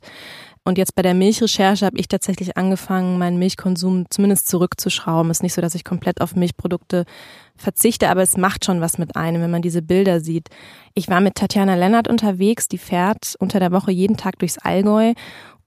Und 0.63 0.78
jetzt 0.78 0.96
bei 0.96 1.02
der 1.02 1.15
Milchrecherche 1.15 1.86
habe 1.86 1.98
ich 1.98 2.08
tatsächlich 2.08 2.56
angefangen, 2.56 3.18
meinen 3.18 3.39
Milchkonsum 3.39 4.06
zumindest 4.10 4.48
zurückzuschrauben. 4.48 5.32
Es 5.32 5.38
ist 5.38 5.44
nicht 5.44 5.54
so, 5.54 5.62
dass 5.62 5.76
ich 5.76 5.84
komplett 5.84 6.22
auf 6.22 6.36
Milchprodukte 6.36 7.06
verzichte, 7.56 8.10
aber 8.10 8.22
es 8.22 8.38
macht 8.38 8.65
schon 8.65 8.80
was 8.80 8.98
mit 9.00 9.15
einem, 9.15 9.41
wenn 9.41 9.52
man 9.52 9.62
diese 9.63 9.82
Bilder 9.82 10.20
sieht. 10.20 10.50
Ich 10.94 11.08
war 11.08 11.20
mit 11.20 11.36
Tatjana 11.36 11.76
Lennart 11.76 12.08
unterwegs, 12.08 12.68
die 12.68 12.78
fährt 12.78 13.36
unter 13.39 13.60
der 13.60 13.72
Woche 13.72 13.91
jeden 13.91 14.18
Tag 14.18 14.38
durchs 14.39 14.60
Allgäu 14.60 15.13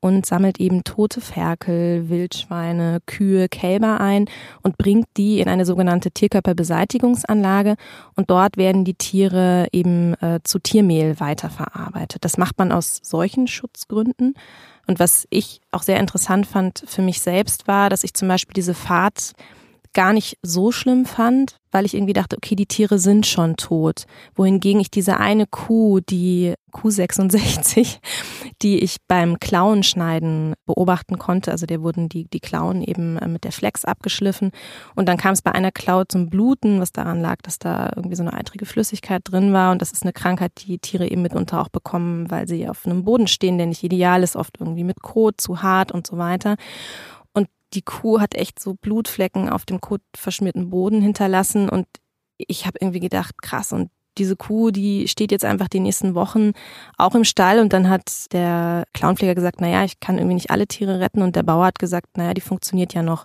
und 0.01 0.27
sammelt 0.27 0.61
eben 0.61 0.85
tote 0.85 1.21
Ferkel, 1.21 2.09
Wildschweine, 2.09 3.01
Kühe, 3.07 3.49
Kälber 3.49 4.01
ein 4.01 4.27
und 4.63 4.79
bringt 4.79 5.07
die 5.17 5.41
in 5.41 5.49
eine 5.49 5.65
sogenannte 5.65 6.11
Tierkörperbeseitigungsanlage 6.11 7.77
und 8.15 8.31
dort 8.31 8.57
werden 8.57 8.85
die 8.85 8.95
Tiere 8.95 9.67
eben 9.73 10.15
äh, 10.15 10.41
zu 10.45 10.59
Tiermehl 10.59 11.19
weiterverarbeitet. 11.19 12.25
Das 12.25 12.39
macht 12.39 12.59
man 12.59 12.73
aus 12.73 13.01
solchen 13.03 13.47
Schutzgründen. 13.47 14.35
Und 14.87 14.99
was 14.99 15.27
ich 15.31 15.61
auch 15.71 15.83
sehr 15.83 16.01
interessant 16.01 16.47
fand 16.47 16.83
für 16.87 17.03
mich 17.03 17.21
selbst 17.21 17.69
war, 17.69 17.91
dass 17.91 18.05
ich 18.05 18.15
zum 18.15 18.29
Beispiel 18.29 18.55
diese 18.55 18.75
Fahrt 18.75 19.33
gar 19.93 20.13
nicht 20.13 20.39
so 20.43 20.73
schlimm 20.73 21.05
fand, 21.05 21.57
weil 21.71 21.85
ich 21.85 21.95
irgendwie 21.95 22.13
dachte, 22.13 22.37
okay, 22.37 22.55
die 22.55 22.67
Tiere 22.67 22.99
sind 22.99 23.27
schon 23.27 23.57
tot. 23.57 24.05
Wohingegen 24.35 24.81
ich 24.81 24.91
diese 24.91 25.19
eine 25.19 25.47
Kuh, 25.47 26.01
die 26.01 26.55
Kuh 26.73 26.91
66, 26.91 28.01
die 28.63 28.79
ich 28.79 28.97
beim 29.07 29.39
Klauenschneiden 29.39 30.55
beobachten 30.67 31.19
konnte, 31.19 31.51
also 31.51 31.67
der 31.67 31.83
wurden 31.83 32.09
die, 32.09 32.25
die 32.25 32.41
Klauen 32.41 32.83
eben 32.83 33.19
äh, 33.19 33.29
mit 33.29 33.45
der 33.45 33.53
Flex 33.53 33.85
abgeschliffen. 33.85 34.51
Und 34.95 35.09
dann 35.09 35.17
kam 35.17 35.33
es 35.33 35.43
bei 35.43 35.53
einer 35.53 35.73
Klaue 35.73 36.07
zum 36.09 36.31
Bluten, 36.31 36.81
was 36.81 36.93
daran 36.93 37.21
lag, 37.21 37.37
dass 37.43 37.59
da 37.59 37.91
irgendwie 37.95 38.17
so 38.17 38.23
eine 38.23 38.35
eitrige 38.35 38.67
Flüssigkeit 38.67 39.23
drin 39.25 39.53
war. 39.53 39.73
Und 39.73 39.83
das 39.83 39.93
ist 39.93 40.03
eine 40.03 40.13
Krankheit, 40.13 40.53
die 40.67 40.79
Tiere 40.79 41.11
eben 41.11 41.23
mitunter 41.23 41.61
auch 41.61 41.69
bekommen, 41.69 42.31
weil 42.31 42.49
sie 42.49 42.69
auf 42.69 42.87
einem 42.87 43.05
Boden 43.05 43.27
stehen, 43.27 43.59
der 43.59 43.67
nicht 43.67 43.83
ideal 43.83 44.23
ist, 44.23 44.37
oft 44.37 44.57
irgendwie 44.61 44.85
mit 44.85 45.03
Kot, 45.03 45.41
zu 45.41 45.63
hart 45.63 45.93
und 45.93 46.07
so 46.07 46.19
weiter 46.19 46.57
die 47.75 47.83
Kuh 47.83 48.21
hat 48.21 48.35
echt 48.35 48.61
so 48.61 48.75
Blutflecken 48.75 49.49
auf 49.49 49.65
dem 49.65 49.81
kotverschmierten 49.81 50.71
Boden 50.71 51.03
hinterlassen 51.03 51.69
und 51.69 51.87
ich 52.39 52.67
habe 52.67 52.79
irgendwie 52.81 53.01
gedacht, 53.01 53.43
krass, 53.43 53.73
und 53.73 53.91
diese 54.19 54.37
Kuh, 54.37 54.71
die 54.71 55.09
steht 55.09 55.31
jetzt 55.31 55.45
einfach 55.45 55.69
die 55.69 55.81
nächsten 55.81 56.15
Wochen 56.15 56.53
auch 56.97 57.15
im 57.15 57.25
Stall 57.25 57.61
und 57.61 57.73
dann 57.73 57.89
hat 57.89 58.33
der 58.33 58.85
Clownpfleger 58.93 59.35
gesagt, 59.35 59.61
naja, 59.61 59.85
ich 59.85 60.01
kann 60.01 60.19
irgendwie 60.19 60.35
nicht 60.35 60.51
alle 60.51 60.67
Tiere 60.67 61.01
retten 61.01 61.23
und 61.23 61.37
der 61.37 61.45
Bauer 61.45 61.67
hat 61.67 61.79
gesagt, 61.79 62.17
naja, 62.17 62.35
die 62.35 62.41
funktioniert 62.41 62.95
ja 62.95 63.03
noch. 63.03 63.25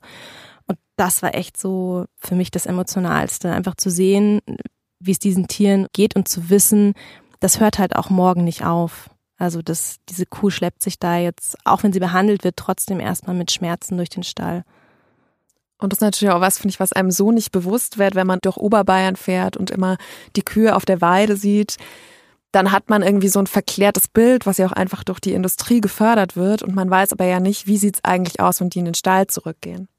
Und 0.67 0.77
das 0.95 1.23
war 1.23 1.33
echt 1.33 1.59
so 1.59 2.05
für 2.17 2.35
mich 2.35 2.51
das 2.51 2.65
Emotionalste, 2.65 3.51
einfach 3.51 3.75
zu 3.75 3.89
sehen, 3.89 4.39
wie 4.99 5.11
es 5.11 5.19
diesen 5.19 5.47
Tieren 5.47 5.87
geht 5.93 6.15
und 6.15 6.27
zu 6.27 6.49
wissen, 6.49 6.93
das 7.39 7.59
hört 7.59 7.79
halt 7.79 7.95
auch 7.95 8.09
morgen 8.09 8.43
nicht 8.43 8.63
auf. 8.63 9.09
Also 9.43 9.61
das, 9.61 9.97
diese 10.07 10.25
Kuh 10.25 10.49
schleppt 10.49 10.81
sich 10.81 10.99
da 10.99 11.17
jetzt, 11.17 11.57
auch 11.65 11.83
wenn 11.83 11.91
sie 11.91 11.99
behandelt 11.99 12.45
wird, 12.45 12.55
trotzdem 12.55 13.01
erstmal 13.01 13.35
mit 13.35 13.51
Schmerzen 13.51 13.97
durch 13.97 14.07
den 14.07 14.23
Stall. 14.23 14.63
Und 15.79 15.91
das 15.91 15.97
ist 15.97 16.01
natürlich 16.01 16.33
auch 16.33 16.39
was, 16.39 16.59
finde 16.59 16.69
ich, 16.69 16.79
was 16.79 16.93
einem 16.93 17.11
so 17.11 17.29
nicht 17.33 17.51
bewusst 17.51 17.97
wird, 17.97 18.15
wenn 18.15 18.25
man 18.25 18.39
durch 18.41 18.55
Oberbayern 18.55 19.17
fährt 19.17 19.57
und 19.57 19.69
immer 19.69 19.97
die 20.37 20.43
Kühe 20.43 20.77
auf 20.77 20.85
der 20.85 21.01
Weide 21.01 21.35
sieht. 21.35 21.75
dann 22.53 22.71
hat 22.71 22.89
man 22.89 23.01
irgendwie 23.01 23.27
so 23.29 23.39
ein 23.39 23.47
verklärtes 23.47 24.07
Bild, 24.07 24.45
was 24.45 24.59
ja 24.59 24.67
auch 24.67 24.71
einfach 24.71 25.03
durch 25.03 25.19
die 25.19 25.33
Industrie 25.33 25.81
gefördert 25.81 26.37
wird. 26.37 26.61
Und 26.63 26.75
man 26.75 26.89
weiß 26.89 27.11
aber 27.11 27.25
ja 27.25 27.39
nicht, 27.39 27.67
wie 27.67 27.77
sieht 27.77 27.95
es 27.95 28.03
eigentlich 28.05 28.39
aus, 28.39 28.61
wenn 28.61 28.69
die 28.69 28.79
in 28.79 28.85
den 28.85 28.93
Stall 28.93 29.27
zurückgehen. 29.27 29.89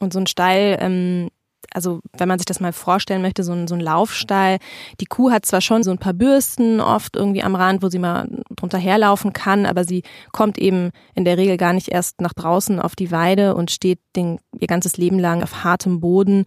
Und 0.00 0.12
so 0.12 0.20
ein 0.20 0.28
Stall, 0.28 0.78
ähm, 0.80 1.28
also 1.72 2.00
wenn 2.16 2.28
man 2.28 2.38
sich 2.38 2.46
das 2.46 2.60
mal 2.60 2.72
vorstellen 2.72 3.22
möchte, 3.22 3.42
so 3.42 3.52
ein, 3.52 3.68
so 3.68 3.74
ein 3.74 3.80
Laufstall, 3.80 4.58
die 5.00 5.06
Kuh 5.06 5.30
hat 5.30 5.46
zwar 5.46 5.60
schon 5.60 5.82
so 5.82 5.90
ein 5.90 5.98
paar 5.98 6.12
Bürsten 6.12 6.80
oft 6.80 7.16
irgendwie 7.16 7.42
am 7.42 7.54
Rand, 7.54 7.82
wo 7.82 7.88
sie 7.88 7.98
mal 7.98 8.28
drunter 8.56 8.78
herlaufen 8.78 9.32
kann, 9.32 9.66
aber 9.66 9.84
sie 9.84 10.02
kommt 10.32 10.58
eben 10.58 10.90
in 11.14 11.24
der 11.24 11.38
Regel 11.38 11.56
gar 11.56 11.72
nicht 11.72 11.88
erst 11.88 12.20
nach 12.20 12.32
draußen 12.32 12.80
auf 12.80 12.96
die 12.96 13.10
Weide 13.10 13.54
und 13.54 13.70
steht 13.70 14.00
den, 14.14 14.38
ihr 14.58 14.68
ganzes 14.68 14.96
Leben 14.96 15.18
lang 15.18 15.42
auf 15.42 15.64
hartem 15.64 16.00
Boden, 16.00 16.44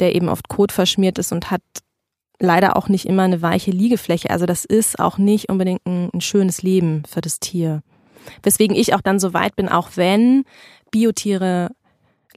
der 0.00 0.14
eben 0.14 0.28
oft 0.28 0.48
Kot 0.48 0.72
verschmiert 0.72 1.18
ist 1.18 1.32
und 1.32 1.50
hat 1.50 1.62
leider 2.38 2.76
auch 2.76 2.88
nicht 2.88 3.06
immer 3.06 3.22
eine 3.22 3.42
weiche 3.42 3.70
Liegefläche. 3.70 4.30
Also 4.30 4.46
das 4.46 4.64
ist 4.64 4.98
auch 4.98 5.18
nicht 5.18 5.48
unbedingt 5.48 5.86
ein, 5.86 6.10
ein 6.12 6.20
schönes 6.20 6.62
Leben 6.62 7.02
für 7.08 7.20
das 7.20 7.40
Tier. 7.40 7.82
Weswegen 8.42 8.76
ich 8.76 8.94
auch 8.94 9.00
dann 9.00 9.18
so 9.18 9.32
weit 9.32 9.56
bin, 9.56 9.68
auch 9.68 9.90
wenn 9.94 10.44
Biotiere 10.90 11.70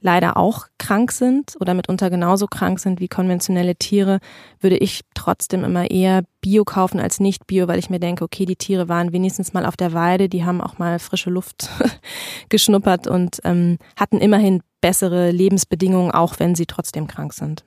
leider 0.00 0.36
auch 0.36 0.66
krank 0.78 1.12
sind 1.12 1.56
oder 1.60 1.74
mitunter 1.74 2.10
genauso 2.10 2.46
krank 2.46 2.80
sind 2.80 3.00
wie 3.00 3.08
konventionelle 3.08 3.76
Tiere, 3.76 4.20
würde 4.60 4.76
ich 4.76 5.02
trotzdem 5.14 5.64
immer 5.64 5.90
eher 5.90 6.22
Bio 6.40 6.64
kaufen 6.64 7.00
als 7.00 7.20
nicht 7.20 7.46
Bio, 7.46 7.68
weil 7.68 7.78
ich 7.78 7.90
mir 7.90 8.00
denke, 8.00 8.24
okay, 8.24 8.46
die 8.46 8.56
Tiere 8.56 8.88
waren 8.88 9.12
wenigstens 9.12 9.52
mal 9.52 9.66
auf 9.66 9.76
der 9.76 9.92
Weide, 9.92 10.28
die 10.28 10.44
haben 10.44 10.60
auch 10.60 10.78
mal 10.78 10.98
frische 10.98 11.30
Luft 11.30 11.68
geschnuppert 12.48 13.06
und 13.06 13.40
ähm, 13.44 13.78
hatten 13.96 14.18
immerhin 14.18 14.62
bessere 14.80 15.30
Lebensbedingungen, 15.30 16.10
auch 16.10 16.38
wenn 16.38 16.54
sie 16.54 16.66
trotzdem 16.66 17.06
krank 17.06 17.32
sind. 17.32 17.64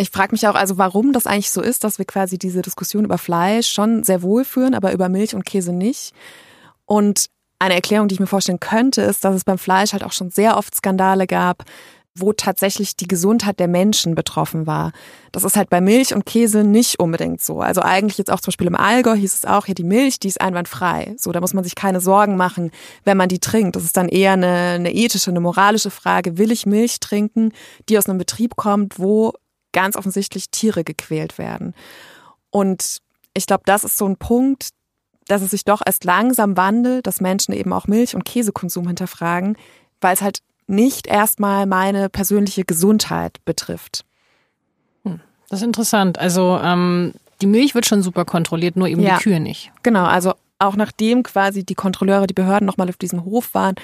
Ich 0.00 0.10
frage 0.10 0.30
mich 0.30 0.46
auch 0.46 0.54
also, 0.54 0.78
warum 0.78 1.12
das 1.12 1.26
eigentlich 1.26 1.50
so 1.50 1.60
ist, 1.60 1.82
dass 1.82 1.98
wir 1.98 2.04
quasi 2.04 2.38
diese 2.38 2.62
Diskussion 2.62 3.04
über 3.04 3.18
Fleisch 3.18 3.68
schon 3.68 4.04
sehr 4.04 4.22
wohl 4.22 4.44
führen, 4.44 4.74
aber 4.74 4.92
über 4.92 5.08
Milch 5.08 5.34
und 5.34 5.44
Käse 5.44 5.72
nicht. 5.72 6.12
Und 6.84 7.26
eine 7.58 7.74
Erklärung, 7.74 8.08
die 8.08 8.14
ich 8.14 8.20
mir 8.20 8.26
vorstellen 8.26 8.60
könnte, 8.60 9.02
ist, 9.02 9.24
dass 9.24 9.34
es 9.34 9.44
beim 9.44 9.58
Fleisch 9.58 9.92
halt 9.92 10.04
auch 10.04 10.12
schon 10.12 10.30
sehr 10.30 10.56
oft 10.56 10.74
Skandale 10.74 11.26
gab, 11.26 11.64
wo 12.20 12.32
tatsächlich 12.32 12.96
die 12.96 13.06
Gesundheit 13.06 13.60
der 13.60 13.68
Menschen 13.68 14.14
betroffen 14.14 14.66
war. 14.66 14.92
Das 15.32 15.44
ist 15.44 15.56
halt 15.56 15.70
bei 15.70 15.80
Milch 15.80 16.14
und 16.14 16.26
Käse 16.26 16.64
nicht 16.64 16.98
unbedingt 16.98 17.40
so. 17.40 17.60
Also 17.60 17.80
eigentlich 17.80 18.18
jetzt 18.18 18.30
auch 18.30 18.40
zum 18.40 18.50
Beispiel 18.50 18.66
im 18.66 18.74
Allgäu 18.74 19.14
hieß 19.14 19.34
es 19.34 19.44
auch, 19.44 19.66
hier 19.66 19.74
die 19.74 19.84
Milch, 19.84 20.18
die 20.18 20.28
ist 20.28 20.40
einwandfrei. 20.40 21.14
So, 21.16 21.32
da 21.32 21.40
muss 21.40 21.54
man 21.54 21.64
sich 21.64 21.74
keine 21.74 22.00
Sorgen 22.00 22.36
machen, 22.36 22.70
wenn 23.04 23.16
man 23.16 23.28
die 23.28 23.38
trinkt. 23.38 23.76
Das 23.76 23.84
ist 23.84 23.96
dann 23.96 24.08
eher 24.08 24.32
eine, 24.32 24.72
eine 24.74 24.92
ethische, 24.92 25.30
eine 25.30 25.40
moralische 25.40 25.90
Frage. 25.90 26.38
Will 26.38 26.50
ich 26.50 26.66
Milch 26.66 27.00
trinken, 27.00 27.52
die 27.88 27.98
aus 27.98 28.08
einem 28.08 28.18
Betrieb 28.18 28.56
kommt, 28.56 28.98
wo 28.98 29.34
ganz 29.72 29.96
offensichtlich 29.96 30.50
Tiere 30.50 30.84
gequält 30.84 31.38
werden. 31.38 31.74
Und 32.50 32.98
ich 33.34 33.46
glaube, 33.46 33.62
das 33.66 33.84
ist 33.84 33.96
so 33.96 34.06
ein 34.06 34.16
Punkt, 34.16 34.70
dass 35.28 35.42
es 35.42 35.50
sich 35.50 35.64
doch 35.64 35.82
erst 35.84 36.04
langsam 36.04 36.56
wandelt, 36.56 37.06
dass 37.06 37.20
Menschen 37.20 37.54
eben 37.54 37.72
auch 37.72 37.86
Milch- 37.86 38.14
und 38.14 38.24
Käsekonsum 38.24 38.86
hinterfragen, 38.86 39.56
weil 40.00 40.14
es 40.14 40.22
halt 40.22 40.40
nicht 40.66 41.06
erstmal 41.06 41.66
meine 41.66 42.08
persönliche 42.08 42.64
Gesundheit 42.64 43.44
betrifft. 43.44 44.04
Hm, 45.04 45.20
das 45.48 45.60
ist 45.60 45.66
interessant. 45.66 46.18
Also 46.18 46.58
ähm, 46.62 47.14
die 47.40 47.46
Milch 47.46 47.74
wird 47.74 47.86
schon 47.86 48.02
super 48.02 48.24
kontrolliert, 48.24 48.76
nur 48.76 48.88
eben 48.88 49.02
ja, 49.02 49.16
die 49.16 49.22
Kühe 49.22 49.40
nicht. 49.40 49.70
Genau, 49.82 50.04
also 50.04 50.34
auch 50.58 50.76
nachdem 50.76 51.22
quasi 51.22 51.64
die 51.64 51.74
Kontrolleure, 51.74 52.26
die 52.26 52.34
Behörden 52.34 52.66
nochmal 52.66 52.88
auf 52.88 52.96
diesem 52.96 53.24
Hof 53.24 53.54
waren, 53.54 53.76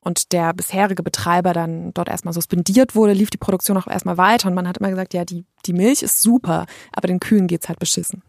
und 0.00 0.32
der 0.32 0.54
bisherige 0.54 1.02
Betreiber 1.02 1.52
dann 1.52 1.92
dort 1.92 2.08
erstmal 2.08 2.34
suspendiert 2.34 2.94
wurde, 2.94 3.12
lief 3.12 3.30
die 3.30 3.38
Produktion 3.38 3.76
auch 3.76 3.86
erstmal 3.86 4.16
weiter 4.16 4.48
und 4.48 4.54
man 4.54 4.66
hat 4.66 4.78
immer 4.78 4.90
gesagt, 4.90 5.14
ja, 5.14 5.24
die, 5.24 5.44
die 5.66 5.72
Milch 5.72 6.02
ist 6.02 6.22
super, 6.22 6.66
aber 6.92 7.06
den 7.06 7.20
Kühen 7.20 7.46
geht's 7.46 7.68
halt 7.68 7.78
beschissen. 7.78 8.22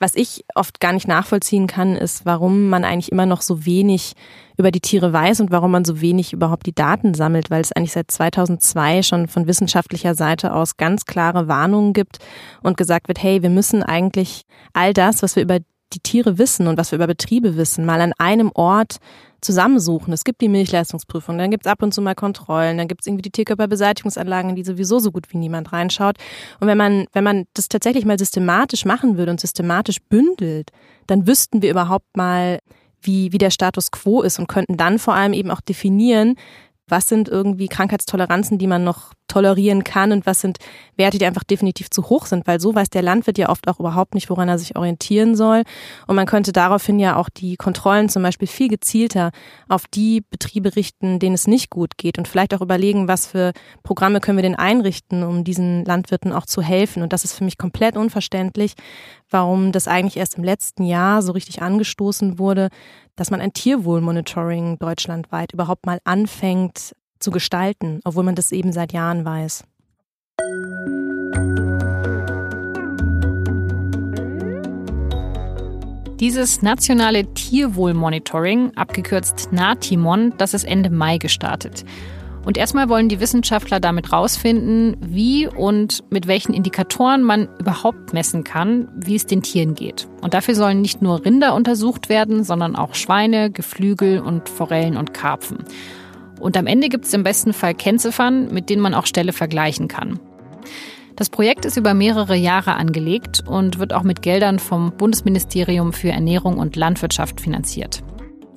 Was 0.00 0.14
ich 0.14 0.44
oft 0.54 0.78
gar 0.78 0.92
nicht 0.92 1.08
nachvollziehen 1.08 1.66
kann, 1.66 1.96
ist, 1.96 2.24
warum 2.24 2.68
man 2.68 2.84
eigentlich 2.84 3.10
immer 3.10 3.26
noch 3.26 3.42
so 3.42 3.66
wenig 3.66 4.14
über 4.56 4.70
die 4.70 4.80
Tiere 4.80 5.12
weiß 5.12 5.40
und 5.40 5.50
warum 5.50 5.72
man 5.72 5.84
so 5.84 6.00
wenig 6.00 6.32
überhaupt 6.32 6.66
die 6.66 6.74
Daten 6.74 7.14
sammelt, 7.14 7.50
weil 7.50 7.60
es 7.60 7.72
eigentlich 7.72 7.92
seit 7.92 8.10
2002 8.10 9.02
schon 9.02 9.26
von 9.26 9.48
wissenschaftlicher 9.48 10.14
Seite 10.14 10.52
aus 10.52 10.76
ganz 10.76 11.04
klare 11.04 11.48
Warnungen 11.48 11.94
gibt 11.94 12.18
und 12.62 12.76
gesagt 12.76 13.08
wird, 13.08 13.22
hey, 13.22 13.42
wir 13.42 13.50
müssen 13.50 13.82
eigentlich 13.82 14.42
all 14.72 14.92
das, 14.92 15.22
was 15.22 15.34
wir 15.34 15.42
über 15.42 15.58
die 15.92 16.00
Tiere 16.00 16.38
wissen 16.38 16.66
und 16.66 16.78
was 16.78 16.92
wir 16.92 16.96
über 16.96 17.06
Betriebe 17.06 17.56
wissen, 17.56 17.86
mal 17.86 18.00
an 18.00 18.12
einem 18.18 18.50
Ort 18.54 18.98
zusammensuchen. 19.40 20.12
Es 20.12 20.24
gibt 20.24 20.40
die 20.40 20.48
Milchleistungsprüfung, 20.48 21.38
dann 21.38 21.50
gibt 21.50 21.66
es 21.66 21.70
ab 21.70 21.82
und 21.82 21.94
zu 21.94 22.02
mal 22.02 22.14
Kontrollen, 22.14 22.76
dann 22.76 22.88
gibt 22.88 23.02
es 23.02 23.06
irgendwie 23.06 23.22
die 23.22 23.30
Tierkörperbeseitigungsanlagen, 23.30 24.56
die 24.56 24.64
sowieso 24.64 24.98
so 24.98 25.12
gut 25.12 25.32
wie 25.32 25.38
niemand 25.38 25.72
reinschaut. 25.72 26.16
Und 26.60 26.66
wenn 26.66 26.78
man, 26.78 27.06
wenn 27.12 27.24
man 27.24 27.46
das 27.54 27.68
tatsächlich 27.68 28.04
mal 28.04 28.18
systematisch 28.18 28.84
machen 28.84 29.16
würde 29.16 29.30
und 29.30 29.40
systematisch 29.40 29.98
bündelt, 30.08 30.70
dann 31.06 31.26
wüssten 31.26 31.62
wir 31.62 31.70
überhaupt 31.70 32.16
mal, 32.16 32.58
wie, 33.00 33.32
wie 33.32 33.38
der 33.38 33.50
Status 33.50 33.92
quo 33.92 34.22
ist 34.22 34.40
und 34.40 34.48
könnten 34.48 34.76
dann 34.76 34.98
vor 34.98 35.14
allem 35.14 35.32
eben 35.32 35.52
auch 35.52 35.60
definieren, 35.60 36.34
was 36.88 37.08
sind 37.08 37.28
irgendwie 37.28 37.68
Krankheitstoleranzen, 37.68 38.58
die 38.58 38.66
man 38.66 38.84
noch 38.84 39.12
tolerieren 39.28 39.84
kann 39.84 40.10
und 40.10 40.26
was 40.26 40.40
sind 40.40 40.58
Werte, 40.96 41.18
die 41.18 41.26
einfach 41.26 41.44
definitiv 41.44 41.90
zu 41.90 42.08
hoch 42.08 42.26
sind, 42.26 42.46
weil 42.46 42.60
so 42.60 42.74
weiß 42.74 42.88
der 42.90 43.02
Landwirt 43.02 43.38
ja 43.38 43.50
oft 43.50 43.68
auch 43.68 43.78
überhaupt 43.78 44.14
nicht, 44.14 44.30
woran 44.30 44.48
er 44.48 44.58
sich 44.58 44.74
orientieren 44.74 45.36
soll. 45.36 45.62
Und 46.06 46.16
man 46.16 46.26
könnte 46.26 46.52
daraufhin 46.52 46.98
ja 46.98 47.16
auch 47.16 47.28
die 47.28 47.56
Kontrollen 47.56 48.08
zum 48.08 48.22
Beispiel 48.22 48.48
viel 48.48 48.68
gezielter 48.68 49.30
auf 49.68 49.86
die 49.86 50.22
Betriebe 50.30 50.74
richten, 50.74 51.18
denen 51.18 51.34
es 51.34 51.46
nicht 51.46 51.70
gut 51.70 51.98
geht 51.98 52.18
und 52.18 52.26
vielleicht 52.26 52.54
auch 52.54 52.62
überlegen, 52.62 53.06
was 53.06 53.26
für 53.26 53.52
Programme 53.82 54.20
können 54.20 54.38
wir 54.38 54.42
denn 54.42 54.56
einrichten, 54.56 55.22
um 55.22 55.44
diesen 55.44 55.84
Landwirten 55.84 56.32
auch 56.32 56.46
zu 56.46 56.62
helfen. 56.62 57.02
Und 57.02 57.12
das 57.12 57.24
ist 57.24 57.34
für 57.34 57.44
mich 57.44 57.58
komplett 57.58 57.96
unverständlich, 57.96 58.74
warum 59.30 59.72
das 59.72 59.88
eigentlich 59.88 60.16
erst 60.16 60.36
im 60.36 60.44
letzten 60.44 60.84
Jahr 60.84 61.22
so 61.22 61.32
richtig 61.32 61.62
angestoßen 61.62 62.38
wurde, 62.38 62.68
dass 63.16 63.30
man 63.30 63.40
ein 63.40 63.52
Tierwohlmonitoring 63.52 64.78
deutschlandweit 64.78 65.52
überhaupt 65.52 65.86
mal 65.86 66.00
anfängt 66.04 66.94
zu 67.18 67.30
gestalten, 67.30 68.00
obwohl 68.04 68.24
man 68.24 68.34
das 68.34 68.52
eben 68.52 68.72
seit 68.72 68.92
Jahren 68.92 69.24
weiß. 69.24 69.64
Dieses 76.20 76.62
nationale 76.62 77.32
Tierwohlmonitoring, 77.32 78.76
abgekürzt 78.76 79.52
NATIMON, 79.52 80.34
das 80.36 80.52
ist 80.52 80.64
Ende 80.64 80.90
Mai 80.90 81.18
gestartet. 81.18 81.84
Und 82.48 82.56
erstmal 82.56 82.88
wollen 82.88 83.10
die 83.10 83.20
Wissenschaftler 83.20 83.78
damit 83.78 84.10
rausfinden, 84.10 84.96
wie 85.02 85.46
und 85.46 86.02
mit 86.08 86.26
welchen 86.26 86.54
Indikatoren 86.54 87.22
man 87.22 87.46
überhaupt 87.60 88.14
messen 88.14 88.42
kann, 88.42 88.88
wie 88.96 89.16
es 89.16 89.26
den 89.26 89.42
Tieren 89.42 89.74
geht. 89.74 90.08
Und 90.22 90.32
dafür 90.32 90.54
sollen 90.54 90.80
nicht 90.80 91.02
nur 91.02 91.26
Rinder 91.26 91.54
untersucht 91.54 92.08
werden, 92.08 92.44
sondern 92.44 92.74
auch 92.74 92.94
Schweine, 92.94 93.50
Geflügel 93.50 94.20
und 94.20 94.48
Forellen 94.48 94.96
und 94.96 95.12
Karpfen. 95.12 95.58
Und 96.40 96.56
am 96.56 96.66
Ende 96.66 96.88
gibt 96.88 97.04
es 97.04 97.12
im 97.12 97.22
besten 97.22 97.52
Fall 97.52 97.74
Kennziffern, 97.74 98.50
mit 98.50 98.70
denen 98.70 98.80
man 98.80 98.94
auch 98.94 99.04
Ställe 99.04 99.34
vergleichen 99.34 99.86
kann. 99.86 100.18
Das 101.16 101.28
Projekt 101.28 101.66
ist 101.66 101.76
über 101.76 101.92
mehrere 101.92 102.34
Jahre 102.34 102.76
angelegt 102.76 103.42
und 103.46 103.78
wird 103.78 103.92
auch 103.92 104.04
mit 104.04 104.22
Geldern 104.22 104.58
vom 104.58 104.92
Bundesministerium 104.92 105.92
für 105.92 106.12
Ernährung 106.12 106.56
und 106.56 106.76
Landwirtschaft 106.76 107.42
finanziert. 107.42 108.02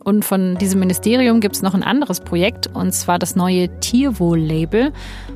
Und 0.04 0.26
von 0.26 0.56
diesem 0.56 0.80
Ministerium 0.80 1.42
gibt 1.42 1.56
es 1.56 1.62
noch 1.62 1.76
ein 1.76 1.84
anderes 1.84 2.22
Projekt, 2.22 2.68
und 2.74 2.92
zwar 2.92 3.20
das 3.20 3.36
neue 3.36 3.70
Tierwohl-Label 3.80 4.92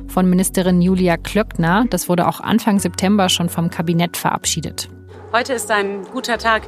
von 0.08 0.28
Ministerin 0.28 0.82
Julia 0.82 1.16
Klöckner. 1.16 1.84
Das 1.90 2.08
wurde 2.08 2.26
auch 2.26 2.40
Anfang 2.40 2.80
September 2.80 3.28
schon 3.28 3.48
vom 3.48 3.70
Kabinett 3.70 4.16
verabschiedet. 4.16 4.88
Heute 5.32 5.52
ist 5.52 5.70
ein 5.70 6.02
guter 6.12 6.38
Tag 6.38 6.62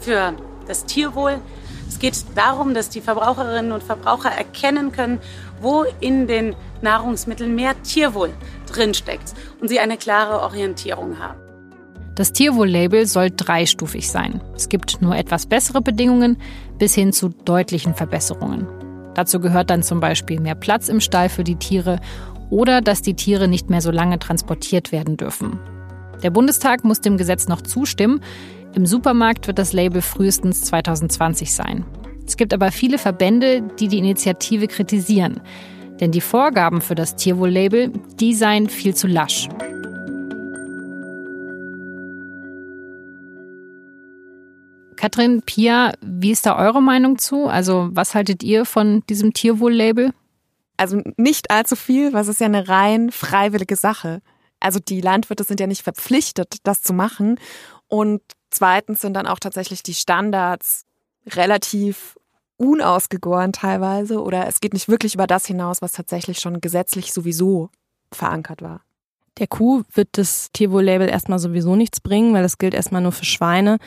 für 0.00 0.34
das 0.66 0.84
Tierwohl. 0.84 1.36
Es 1.88 1.98
geht 2.00 2.24
darum, 2.34 2.74
dass 2.74 2.88
die 2.88 3.00
Verbraucherinnen 3.00 3.70
und 3.70 3.82
Verbraucher 3.82 4.30
erkennen 4.30 4.90
können, 4.90 5.20
wo 5.60 5.84
in 6.00 6.26
den 6.26 6.56
Nahrungsmitteln 6.82 7.54
mehr 7.54 7.80
Tierwohl 7.82 8.30
drinsteckt 8.66 9.34
und 9.60 9.68
sie 9.68 9.78
eine 9.78 9.96
klare 9.96 10.40
Orientierung 10.40 11.20
haben. 11.20 11.43
Das 12.14 12.32
Tierwohl-Label 12.32 13.06
soll 13.06 13.30
dreistufig 13.30 14.08
sein. 14.08 14.40
Es 14.54 14.68
gibt 14.68 15.02
nur 15.02 15.16
etwas 15.16 15.46
bessere 15.46 15.80
Bedingungen 15.80 16.36
bis 16.78 16.94
hin 16.94 17.12
zu 17.12 17.30
deutlichen 17.30 17.94
Verbesserungen. 17.94 18.66
Dazu 19.14 19.40
gehört 19.40 19.70
dann 19.70 19.82
zum 19.82 20.00
Beispiel 20.00 20.40
mehr 20.40 20.54
Platz 20.54 20.88
im 20.88 21.00
Stall 21.00 21.28
für 21.28 21.44
die 21.44 21.56
Tiere 21.56 22.00
oder 22.50 22.80
dass 22.80 23.02
die 23.02 23.14
Tiere 23.14 23.48
nicht 23.48 23.68
mehr 23.68 23.80
so 23.80 23.90
lange 23.90 24.18
transportiert 24.18 24.92
werden 24.92 25.16
dürfen. 25.16 25.58
Der 26.22 26.30
Bundestag 26.30 26.84
muss 26.84 27.00
dem 27.00 27.16
Gesetz 27.16 27.48
noch 27.48 27.62
zustimmen. 27.62 28.20
Im 28.74 28.86
Supermarkt 28.86 29.46
wird 29.46 29.58
das 29.58 29.72
Label 29.72 30.00
frühestens 30.00 30.62
2020 30.62 31.52
sein. 31.52 31.84
Es 32.26 32.36
gibt 32.36 32.54
aber 32.54 32.70
viele 32.70 32.98
Verbände, 32.98 33.62
die 33.78 33.88
die 33.88 33.98
Initiative 33.98 34.68
kritisieren. 34.68 35.40
Denn 36.00 36.12
die 36.12 36.20
Vorgaben 36.20 36.80
für 36.80 36.94
das 36.94 37.16
Tierwohl-Label, 37.16 37.92
die 38.18 38.34
seien 38.34 38.68
viel 38.68 38.94
zu 38.94 39.06
lasch. 39.06 39.48
Katrin, 45.04 45.42
Pia, 45.42 45.92
wie 46.00 46.30
ist 46.30 46.46
da 46.46 46.56
eure 46.56 46.80
Meinung 46.80 47.18
zu? 47.18 47.46
Also 47.46 47.90
was 47.92 48.14
haltet 48.14 48.42
ihr 48.42 48.64
von 48.64 49.04
diesem 49.10 49.34
Tierwohl-Label? 49.34 50.14
Also 50.78 51.02
nicht 51.18 51.50
allzu 51.50 51.76
viel, 51.76 52.14
weil 52.14 52.22
es 52.22 52.28
ist 52.28 52.40
ja 52.40 52.46
eine 52.46 52.70
rein 52.70 53.10
freiwillige 53.10 53.76
Sache. 53.76 54.22
Also 54.60 54.80
die 54.80 55.02
Landwirte 55.02 55.44
sind 55.44 55.60
ja 55.60 55.66
nicht 55.66 55.82
verpflichtet, 55.82 56.56
das 56.62 56.80
zu 56.80 56.94
machen. 56.94 57.38
Und 57.86 58.22
zweitens 58.48 59.02
sind 59.02 59.12
dann 59.12 59.26
auch 59.26 59.38
tatsächlich 59.38 59.82
die 59.82 59.92
Standards 59.92 60.86
relativ 61.26 62.16
unausgegoren 62.56 63.52
teilweise 63.52 64.22
oder 64.22 64.48
es 64.48 64.60
geht 64.60 64.72
nicht 64.72 64.88
wirklich 64.88 65.16
über 65.16 65.26
das 65.26 65.44
hinaus, 65.44 65.82
was 65.82 65.92
tatsächlich 65.92 66.38
schon 66.38 66.62
gesetzlich 66.62 67.12
sowieso 67.12 67.68
verankert 68.10 68.62
war. 68.62 68.80
Der 69.38 69.48
Kuh 69.48 69.82
wird 69.92 70.08
das 70.12 70.50
Tierwohl-Label 70.52 71.08
erstmal 71.08 71.40
sowieso 71.40 71.74
nichts 71.76 72.00
bringen, 72.00 72.32
weil 72.32 72.42
das 72.44 72.56
gilt 72.56 72.72
erstmal 72.72 73.02
nur 73.02 73.12
für 73.12 73.24
Schweine 73.24 73.78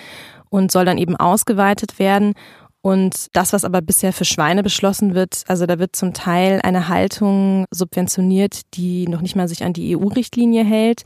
und 0.50 0.72
soll 0.72 0.86
dann 0.86 0.98
eben 0.98 1.16
ausgeweitet 1.16 2.00
werden. 2.00 2.34
Und 2.82 3.28
das, 3.34 3.54
was 3.54 3.66
aber 3.66 3.82
bisher 3.82 4.14
für 4.14 4.24
Schweine 4.24 4.64
beschlossen 4.64 5.14
wird, 5.14 5.44
also 5.48 5.66
da 5.66 5.78
wird 5.78 5.96
zum 5.96 6.14
Teil 6.14 6.62
eine 6.64 6.88
Haltung 6.88 7.66
subventioniert, 7.70 8.62
die 8.76 9.08
noch 9.08 9.22
nicht 9.22 9.36
mal 9.36 9.48
sich 9.48 9.64
an 9.64 9.74
die 9.74 9.98
EU-Richtlinie 9.98 10.64
hält. 10.64 11.04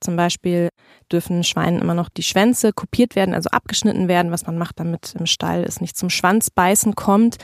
Zum 0.00 0.16
Beispiel 0.16 0.68
dürfen 1.10 1.42
Schweinen 1.42 1.80
immer 1.80 1.94
noch 1.94 2.08
die 2.08 2.22
Schwänze 2.22 2.72
kopiert 2.72 3.16
werden, 3.16 3.34
also 3.34 3.48
abgeschnitten 3.50 4.06
werden, 4.06 4.30
was 4.30 4.46
man 4.46 4.58
macht, 4.58 4.78
damit 4.78 5.14
im 5.18 5.26
Stall 5.26 5.64
es 5.64 5.80
nicht 5.80 5.96
zum 5.96 6.10
Schwanzbeißen 6.10 6.94
kommt. 6.94 7.38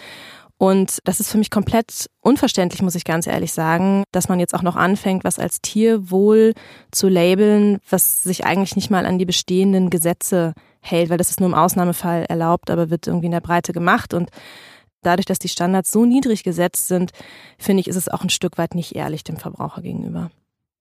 Und 0.59 0.99
das 1.05 1.21
ist 1.21 1.31
für 1.31 1.39
mich 1.39 1.51
komplett 1.51 2.07
unverständlich, 2.21 2.83
muss 2.83 2.95
ich 2.95 3.05
ganz 3.05 3.27
ehrlich 3.27 3.53
sagen, 3.53 4.05
dass 4.13 4.29
man 4.29 4.39
jetzt 4.39 4.55
auch 4.55 4.63
noch 4.63 4.77
anfängt, 4.77 5.25
was 5.25 5.39
als 5.39 5.63
Tierwohl 5.63 6.53
zu 6.93 7.09
labeln, 7.09 7.79
was 7.89 8.23
sich 8.23 8.45
eigentlich 8.45 8.77
nicht 8.77 8.91
mal 8.91 9.07
an 9.07 9.19
die 9.19 9.25
bestehenden 9.25 9.89
Gesetze 9.89 10.53
hält, 10.81 11.11
weil 11.11 11.19
das 11.19 11.31
ist 11.31 11.41
nur 11.41 11.49
im 11.49 11.55
Ausnahmefall 11.55 12.25
erlaubt, 12.25 12.71
aber 12.71 12.91
wird 12.91 13.07
irgendwie 13.07 13.27
in 13.27 13.33
der 13.33 13.41
Breite 13.41 13.73
gemacht. 13.73 14.15
Und 14.15 14.31
dadurch, 15.03 15.27
dass 15.27 15.39
die 15.39 15.49
Standards 15.49 15.91
so 15.91 16.05
niedrig 16.05 16.43
gesetzt 16.43 16.89
sind, 16.89 17.13
finde 17.59 17.81
ich, 17.81 17.89
ist 17.89 17.97
es 17.97 18.09
auch 18.09 18.23
ein 18.23 18.31
Stück 18.31 18.59
weit 18.59 18.75
nicht 18.75 18.95
ehrlich 18.95 19.25
dem 19.25 19.37
Verbraucher 19.37 19.83
gegenüber. 19.83 20.31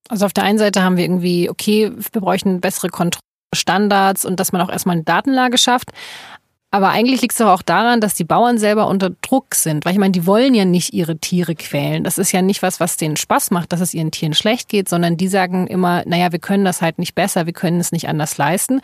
Also 0.08 0.26
auf 0.26 0.32
der 0.32 0.44
einen 0.44 0.58
Seite 0.58 0.82
haben 0.82 0.96
wir 0.96 1.04
irgendwie, 1.04 1.48
okay, 1.48 1.92
wir 1.94 2.20
bräuchten 2.20 2.60
bessere 2.60 2.88
Kontrollstandards 2.88 4.24
und 4.24 4.40
dass 4.40 4.52
man 4.52 4.60
auch 4.60 4.70
erstmal 4.70 4.96
eine 4.96 5.04
Datenlage 5.04 5.58
schafft. 5.58 5.92
Aber 6.72 6.90
eigentlich 6.90 7.20
liegt 7.20 7.32
es 7.32 7.38
doch 7.38 7.48
auch 7.48 7.62
daran, 7.62 8.00
dass 8.00 8.14
die 8.14 8.24
Bauern 8.24 8.56
selber 8.56 8.86
unter 8.86 9.10
Druck 9.10 9.56
sind. 9.56 9.84
Weil 9.84 9.92
ich 9.92 9.98
meine, 9.98 10.12
die 10.12 10.24
wollen 10.24 10.54
ja 10.54 10.64
nicht 10.64 10.92
ihre 10.92 11.18
Tiere 11.18 11.56
quälen. 11.56 12.04
Das 12.04 12.16
ist 12.16 12.30
ja 12.30 12.42
nicht 12.42 12.62
was, 12.62 12.78
was 12.78 12.96
denen 12.96 13.16
Spaß 13.16 13.50
macht, 13.50 13.72
dass 13.72 13.80
es 13.80 13.92
ihren 13.92 14.12
Tieren 14.12 14.34
schlecht 14.34 14.68
geht, 14.68 14.88
sondern 14.88 15.16
die 15.16 15.26
sagen 15.26 15.66
immer, 15.66 16.04
naja, 16.06 16.30
wir 16.30 16.38
können 16.38 16.64
das 16.64 16.80
halt 16.80 17.00
nicht 17.00 17.16
besser, 17.16 17.46
wir 17.46 17.52
können 17.52 17.80
es 17.80 17.90
nicht 17.90 18.08
anders 18.08 18.38
leisten. 18.38 18.80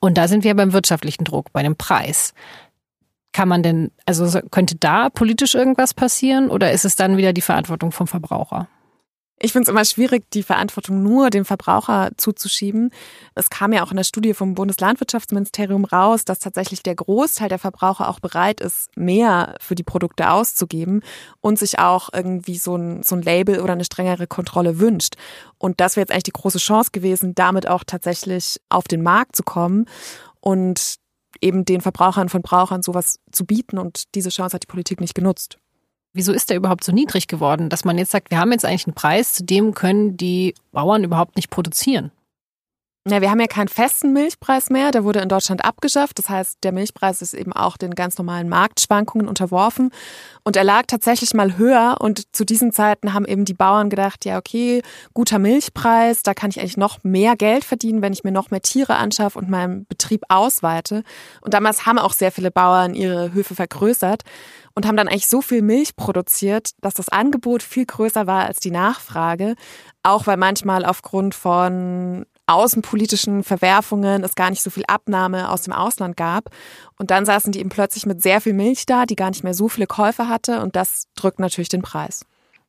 Und 0.00 0.18
da 0.18 0.26
sind 0.26 0.42
wir 0.42 0.56
beim 0.56 0.72
wirtschaftlichen 0.72 1.24
Druck, 1.24 1.52
bei 1.52 1.62
dem 1.62 1.76
Preis. 1.76 2.34
Kann 3.32 3.48
man 3.48 3.62
denn, 3.62 3.92
also 4.04 4.40
könnte 4.50 4.74
da 4.74 5.08
politisch 5.08 5.54
irgendwas 5.54 5.94
passieren 5.94 6.50
oder 6.50 6.72
ist 6.72 6.84
es 6.84 6.96
dann 6.96 7.18
wieder 7.18 7.32
die 7.32 7.40
Verantwortung 7.40 7.92
vom 7.92 8.08
Verbraucher? 8.08 8.66
Ich 9.40 9.52
finde 9.52 9.64
es 9.64 9.68
immer 9.68 9.84
schwierig, 9.84 10.28
die 10.32 10.42
Verantwortung 10.42 11.02
nur 11.02 11.30
dem 11.30 11.44
Verbraucher 11.44 12.10
zuzuschieben. 12.16 12.90
Es 13.36 13.50
kam 13.50 13.72
ja 13.72 13.84
auch 13.84 13.92
in 13.92 13.96
der 13.96 14.04
Studie 14.04 14.34
vom 14.34 14.54
Bundeslandwirtschaftsministerium 14.54 15.84
raus, 15.84 16.24
dass 16.24 16.40
tatsächlich 16.40 16.82
der 16.82 16.96
Großteil 16.96 17.48
der 17.48 17.60
Verbraucher 17.60 18.08
auch 18.08 18.18
bereit 18.18 18.60
ist, 18.60 18.90
mehr 18.96 19.54
für 19.60 19.76
die 19.76 19.84
Produkte 19.84 20.30
auszugeben 20.30 21.02
und 21.40 21.58
sich 21.58 21.78
auch 21.78 22.08
irgendwie 22.12 22.58
so 22.58 22.76
ein, 22.76 23.04
so 23.04 23.14
ein 23.14 23.22
Label 23.22 23.60
oder 23.60 23.74
eine 23.74 23.84
strengere 23.84 24.26
Kontrolle 24.26 24.80
wünscht. 24.80 25.14
Und 25.56 25.80
das 25.80 25.94
wäre 25.94 26.02
jetzt 26.02 26.10
eigentlich 26.10 26.24
die 26.24 26.32
große 26.32 26.58
Chance 26.58 26.90
gewesen, 26.92 27.36
damit 27.36 27.68
auch 27.68 27.84
tatsächlich 27.84 28.60
auf 28.70 28.88
den 28.88 29.02
Markt 29.02 29.36
zu 29.36 29.44
kommen 29.44 29.86
und 30.40 30.96
eben 31.40 31.64
den 31.64 31.80
Verbrauchern 31.80 32.28
von 32.28 32.42
Brauchern 32.42 32.82
sowas 32.82 33.20
zu 33.30 33.46
bieten. 33.46 33.78
Und 33.78 34.14
diese 34.16 34.30
Chance 34.30 34.54
hat 34.54 34.64
die 34.64 34.68
Politik 34.68 35.00
nicht 35.00 35.14
genutzt. 35.14 35.58
Wieso 36.12 36.32
ist 36.32 36.50
der 36.50 36.56
überhaupt 36.56 36.84
so 36.84 36.92
niedrig 36.92 37.28
geworden, 37.28 37.68
dass 37.68 37.84
man 37.84 37.98
jetzt 37.98 38.10
sagt, 38.10 38.30
wir 38.30 38.38
haben 38.38 38.52
jetzt 38.52 38.64
eigentlich 38.64 38.86
einen 38.86 38.94
Preis, 38.94 39.34
zu 39.34 39.44
dem 39.44 39.74
können 39.74 40.16
die 40.16 40.54
Bauern 40.72 41.04
überhaupt 41.04 41.36
nicht 41.36 41.50
produzieren? 41.50 42.10
Ja, 43.06 43.22
wir 43.22 43.30
haben 43.30 43.40
ja 43.40 43.46
keinen 43.46 43.68
festen 43.68 44.12
Milchpreis 44.12 44.68
mehr, 44.68 44.90
der 44.90 45.02
wurde 45.02 45.20
in 45.20 45.30
Deutschland 45.30 45.64
abgeschafft. 45.64 46.18
Das 46.18 46.28
heißt, 46.28 46.58
der 46.62 46.72
Milchpreis 46.72 47.22
ist 47.22 47.32
eben 47.32 47.54
auch 47.54 47.78
den 47.78 47.94
ganz 47.94 48.18
normalen 48.18 48.50
Marktschwankungen 48.50 49.28
unterworfen. 49.28 49.90
Und 50.44 50.56
er 50.56 50.64
lag 50.64 50.82
tatsächlich 50.86 51.32
mal 51.32 51.56
höher. 51.56 51.96
Und 52.00 52.34
zu 52.36 52.44
diesen 52.44 52.70
Zeiten 52.70 53.14
haben 53.14 53.24
eben 53.24 53.46
die 53.46 53.54
Bauern 53.54 53.88
gedacht, 53.88 54.26
ja, 54.26 54.36
okay, 54.36 54.82
guter 55.14 55.38
Milchpreis, 55.38 56.22
da 56.22 56.34
kann 56.34 56.50
ich 56.50 56.60
eigentlich 56.60 56.76
noch 56.76 57.02
mehr 57.02 57.34
Geld 57.36 57.64
verdienen, 57.64 58.02
wenn 58.02 58.12
ich 58.12 58.24
mir 58.24 58.32
noch 58.32 58.50
mehr 58.50 58.60
Tiere 58.60 58.96
anschaffe 58.96 59.38
und 59.38 59.48
meinen 59.48 59.86
Betrieb 59.86 60.24
ausweite. 60.28 61.02
Und 61.40 61.54
damals 61.54 61.86
haben 61.86 61.98
auch 61.98 62.12
sehr 62.12 62.32
viele 62.32 62.50
Bauern 62.50 62.92
ihre 62.92 63.32
Höfe 63.32 63.54
vergrößert 63.54 64.22
und 64.74 64.86
haben 64.86 64.96
dann 64.96 65.08
eigentlich 65.08 65.28
so 65.28 65.40
viel 65.40 65.62
Milch 65.62 65.96
produziert, 65.96 66.72
dass 66.82 66.94
das 66.94 67.08
Angebot 67.08 67.62
viel 67.62 67.86
größer 67.86 68.26
war 68.26 68.44
als 68.44 68.60
die 68.60 68.70
Nachfrage. 68.70 69.54
Auch 70.02 70.26
weil 70.26 70.36
manchmal 70.36 70.84
aufgrund 70.84 71.34
von 71.34 72.26
außenpolitischen 72.48 73.44
Verwerfungen 73.44 74.24
es 74.24 74.34
gar 74.34 74.50
nicht 74.50 74.62
so 74.62 74.70
viel 74.70 74.84
Abnahme 74.86 75.50
aus 75.50 75.62
dem 75.62 75.72
Ausland 75.72 76.16
gab. 76.16 76.50
Und 76.98 77.10
dann 77.10 77.24
saßen 77.24 77.52
die 77.52 77.60
eben 77.60 77.68
plötzlich 77.68 78.06
mit 78.06 78.22
sehr 78.22 78.40
viel 78.40 78.54
Milch 78.54 78.86
da, 78.86 79.06
die 79.06 79.16
gar 79.16 79.30
nicht 79.30 79.44
mehr 79.44 79.54
so 79.54 79.68
viele 79.68 79.86
Käufer 79.86 80.28
hatte. 80.28 80.60
Und 80.62 80.76
das 80.76 81.04
drückt 81.14 81.38
natürlich 81.38 81.68
den 81.68 81.82
Preis. 81.82 82.24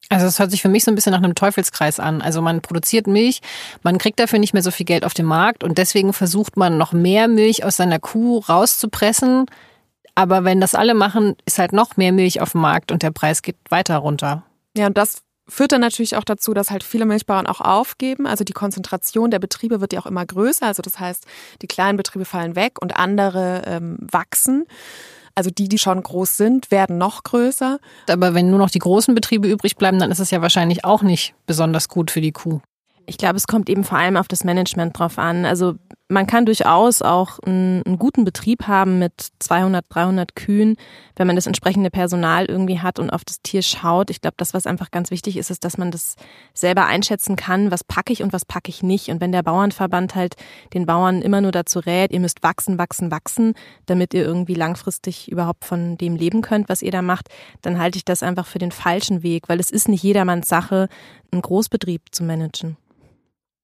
Also 0.10 0.26
es 0.26 0.40
hört 0.40 0.52
sich 0.52 0.62
für 0.62 0.70
mich 0.70 0.84
so 0.84 0.92
ein 0.92 0.96
bisschen 0.96 1.12
nach 1.12 1.20
einem 1.20 1.36
Teufelskreis 1.36 2.00
an. 2.00 2.22
Also 2.22 2.42
man 2.42 2.62
produziert 2.62 3.08
Milch, 3.08 3.42
man 3.84 3.98
kriegt 3.98 4.20
dafür 4.20 4.40
nicht 4.40 4.54
mehr 4.54 4.64
so 4.64 4.72
viel 4.72 4.86
Geld 4.86 5.04
auf 5.04 5.14
dem 5.14 5.26
Markt 5.26 5.64
und 5.64 5.78
deswegen 5.78 6.14
versucht 6.14 6.58
man 6.58 6.78
noch 6.78 6.94
mehr 6.94 7.28
Milch 7.28 7.64
aus 7.64 7.76
seiner 7.78 8.00
Kuh 8.00 8.40
rauszupressen, 8.40 9.46
aber 10.16 10.44
wenn 10.44 10.60
das 10.60 10.76
alle 10.76 10.96
machen, 10.96 11.36
ist 11.46 11.60
halt 11.60 11.74
noch 11.74 11.96
mehr 11.96 12.12
Milch 12.12 12.42
auf 12.42 12.54
dem 12.54 12.62
Markt 12.62 12.92
und 12.92 13.04
der 13.04 13.12
Preis 13.12 13.42
geht 13.42 13.58
weiter 13.70 13.98
runter. 13.98 14.44
Ja, 14.76 14.88
und 14.88 14.98
das 14.98 15.22
führt 15.50 15.72
dann 15.72 15.82
natürlich 15.82 16.16
auch 16.16 16.24
dazu, 16.24 16.54
dass 16.54 16.72
halt 16.72 16.84
viele 16.84 17.06
Milchbauern 17.06 17.48
auch 17.48 17.62
aufgeben. 17.62 18.28
Also 18.28 18.44
die 18.44 18.54
Konzentration 18.54 19.32
der 19.32 19.40
Betriebe 19.40 19.82
wird 19.82 19.94
ja 19.94 20.00
auch 20.00 20.06
immer 20.06 20.26
größer. 20.26 20.66
Also 20.66 20.82
das 20.82 21.00
heißt, 21.00 21.26
die 21.62 21.68
kleinen 21.68 21.98
Betriebe 21.98 22.26
fallen 22.26 22.56
weg 22.56 22.82
und 22.82 22.96
andere 22.98 23.64
ähm, 23.66 23.98
wachsen. 24.00 24.66
Also 25.36 25.50
die, 25.50 25.70
die 25.70 25.78
schon 25.78 26.02
groß 26.02 26.38
sind, 26.38 26.72
werden 26.72 26.98
noch 26.98 27.24
größer. 27.24 27.80
Aber 28.10 28.34
wenn 28.34 28.50
nur 28.50 28.60
noch 28.60 28.70
die 28.70 28.80
großen 28.80 29.16
Betriebe 29.16 29.48
übrig 29.48 29.76
bleiben, 29.76 30.00
dann 30.00 30.12
ist 30.12 30.20
es 30.20 30.32
ja 30.32 30.42
wahrscheinlich 30.42 30.86
auch 30.86 31.02
nicht 31.02 31.34
besonders 31.46 31.88
gut 31.88 32.12
für 32.12 32.22
die 32.22 32.32
Kuh. 32.32 32.60
Ich 33.06 33.18
glaube, 33.18 33.38
es 33.38 33.48
kommt 33.48 33.70
eben 33.70 33.84
vor 33.84 33.98
allem 33.98 34.18
auf 34.18 34.28
das 34.28 34.44
Management 34.44 34.98
drauf 35.00 35.18
an. 35.18 35.46
Also 35.46 35.76
man 36.12 36.26
kann 36.26 36.48
durchaus 36.48 37.04
auch 37.04 37.38
einen, 37.40 37.84
einen, 37.86 38.00
guten 38.00 38.26
Betrieb 38.26 38.68
haben 38.68 38.98
mit 38.98 39.28
200, 39.38 39.86
300 39.90 40.36
Kühen, 40.36 40.76
wenn 41.16 41.28
man 41.28 41.36
das 41.36 41.46
entsprechende 41.46 41.92
Personal 41.92 42.46
irgendwie 42.46 42.80
hat 42.80 42.98
und 42.98 43.12
auf 43.12 43.24
das 43.24 43.44
Tier 43.44 43.62
schaut. 43.62 44.10
Ich 44.10 44.20
glaube, 44.20 44.34
das, 44.38 44.56
was 44.56 44.66
einfach 44.66 44.90
ganz 44.90 45.12
wichtig 45.12 45.38
ist, 45.38 45.52
ist, 45.52 45.64
dass 45.64 45.78
man 45.78 45.92
das 45.92 46.16
selber 46.56 46.88
einschätzen 46.88 47.36
kann, 47.36 47.70
was 47.70 47.84
packe 47.84 48.12
ich 48.12 48.24
und 48.24 48.34
was 48.34 48.44
packe 48.44 48.70
ich 48.70 48.82
nicht. 48.82 49.10
Und 49.10 49.22
wenn 49.22 49.32
der 49.32 49.44
Bauernverband 49.44 50.16
halt 50.16 50.36
den 50.74 50.88
Bauern 50.88 51.22
immer 51.22 51.42
nur 51.42 51.52
dazu 51.52 51.78
rät, 51.78 52.12
ihr 52.12 52.20
müsst 52.20 52.42
wachsen, 52.42 52.80
wachsen, 52.80 53.12
wachsen, 53.12 53.54
damit 53.86 54.16
ihr 54.16 54.24
irgendwie 54.24 54.56
langfristig 54.56 55.32
überhaupt 55.32 55.64
von 55.64 55.96
dem 55.96 56.16
leben 56.16 56.42
könnt, 56.42 56.70
was 56.70 56.82
ihr 56.82 56.92
da 56.92 57.04
macht, 57.04 57.30
dann 57.62 57.78
halte 57.78 57.98
ich 57.98 58.06
das 58.06 58.24
einfach 58.24 58.48
für 58.48 58.60
den 58.60 58.72
falschen 58.72 59.22
Weg, 59.22 59.48
weil 59.48 59.60
es 59.60 59.70
ist 59.70 59.88
nicht 59.88 60.02
jedermanns 60.02 60.50
Sache, 60.50 60.90
einen 61.32 61.44
Großbetrieb 61.44 62.02
zu 62.12 62.24
managen. 62.24 62.78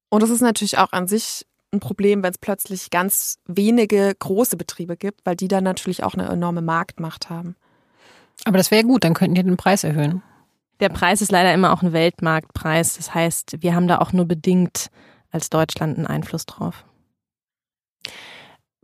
Und 0.09 0.21
es 0.21 0.29
ist 0.29 0.41
natürlich 0.41 0.77
auch 0.77 0.91
an 0.91 1.07
sich 1.07 1.47
ein 1.75 1.79
Problem, 1.79 2.23
wenn 2.23 2.31
es 2.31 2.37
plötzlich 2.37 2.89
ganz 2.89 3.37
wenige 3.45 4.13
große 4.17 4.57
Betriebe 4.57 4.97
gibt, 4.97 5.25
weil 5.25 5.35
die 5.35 5.47
dann 5.47 5.63
natürlich 5.63 6.03
auch 6.03 6.13
eine 6.13 6.27
enorme 6.27 6.61
Marktmacht 6.61 7.29
haben. 7.29 7.55
Aber 8.43 8.57
das 8.57 8.71
wäre 8.71 8.83
gut, 8.83 9.03
dann 9.03 9.13
könnten 9.13 9.35
die 9.35 9.43
den 9.43 9.57
Preis 9.57 9.83
erhöhen. 9.83 10.21
Der 10.79 10.89
Preis 10.89 11.21
ist 11.21 11.31
leider 11.31 11.53
immer 11.53 11.71
auch 11.71 11.81
ein 11.81 11.93
Weltmarktpreis. 11.93 12.97
Das 12.97 13.13
heißt, 13.13 13.61
wir 13.61 13.75
haben 13.75 13.87
da 13.87 13.99
auch 13.99 14.11
nur 14.11 14.25
bedingt 14.25 14.89
als 15.31 15.49
Deutschland 15.49 15.97
einen 15.97 16.07
Einfluss 16.07 16.45
drauf 16.45 16.85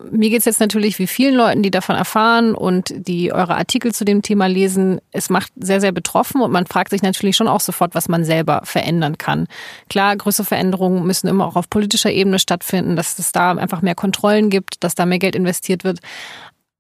mir 0.10 0.30
geht 0.30 0.40
es 0.40 0.46
jetzt 0.46 0.60
natürlich 0.60 1.00
wie 1.00 1.08
vielen 1.08 1.36
Leuten, 1.36 1.64
die 1.64 1.72
davon 1.72 1.96
erfahren 1.96 2.56
und 2.56 2.94
die 2.96 3.34
eure 3.34 3.56
Artikel 3.56 3.94
zu 3.94 4.06
dem 4.06 4.22
Thema 4.22 4.48
lesen, 4.48 5.00
es 5.12 5.30
macht 5.30 5.52
sehr, 5.56 5.82
sehr 5.82 5.92
betroffen 5.92 6.42
und 6.42 6.52
man 6.52 6.66
fragt 6.66 6.92
sich 6.92 7.02
natürlich 7.02 7.36
schon 7.36 7.48
auch 7.48 7.60
sofort, 7.60 7.96
was 7.96 8.10
man 8.10 8.24
selber 8.24 8.62
verändern 8.64 9.18
kann. 9.18 9.48
Klar, 9.90 10.16
größere 10.16 10.46
Veränderungen 10.46 11.06
müssen 11.06 11.28
immer 11.28 11.46
auch 11.46 11.56
auf 11.56 11.70
politischer 11.70 12.12
Ebene 12.12 12.40
stattfinden, 12.40 12.96
dass 12.96 13.20
es 13.20 13.32
da 13.32 13.52
einfach 13.52 13.82
mehr 13.82 13.96
Kontrollen 13.96 14.50
gibt, 14.50 14.84
dass 14.84 14.96
da 14.96 15.06
mehr 15.06 15.20
Geld 15.20 15.36
investiert 15.36 15.84
wird. 15.84 16.00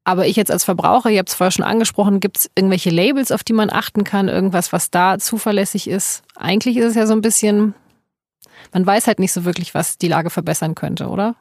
Aber 0.03 0.25
ich 0.25 0.35
jetzt 0.35 0.51
als 0.51 0.63
Verbraucher, 0.63 1.09
ihr 1.11 1.19
habt 1.19 1.29
es 1.29 1.35
vorher 1.35 1.51
schon 1.51 1.65
angesprochen, 1.65 2.19
gibt 2.19 2.39
es 2.39 2.51
irgendwelche 2.55 2.89
Labels, 2.89 3.31
auf 3.31 3.43
die 3.43 3.53
man 3.53 3.69
achten 3.69 4.03
kann, 4.03 4.29
irgendwas, 4.29 4.73
was 4.73 4.89
da 4.89 5.19
zuverlässig 5.19 5.87
ist? 5.87 6.23
Eigentlich 6.35 6.77
ist 6.77 6.85
es 6.85 6.95
ja 6.95 7.05
so 7.05 7.13
ein 7.13 7.21
bisschen, 7.21 7.75
man 8.73 8.85
weiß 8.85 9.05
halt 9.05 9.19
nicht 9.19 9.31
so 9.31 9.45
wirklich, 9.45 9.75
was 9.75 9.99
die 9.99 10.07
Lage 10.07 10.31
verbessern 10.31 10.73
könnte, 10.73 11.07
oder? 11.07 11.35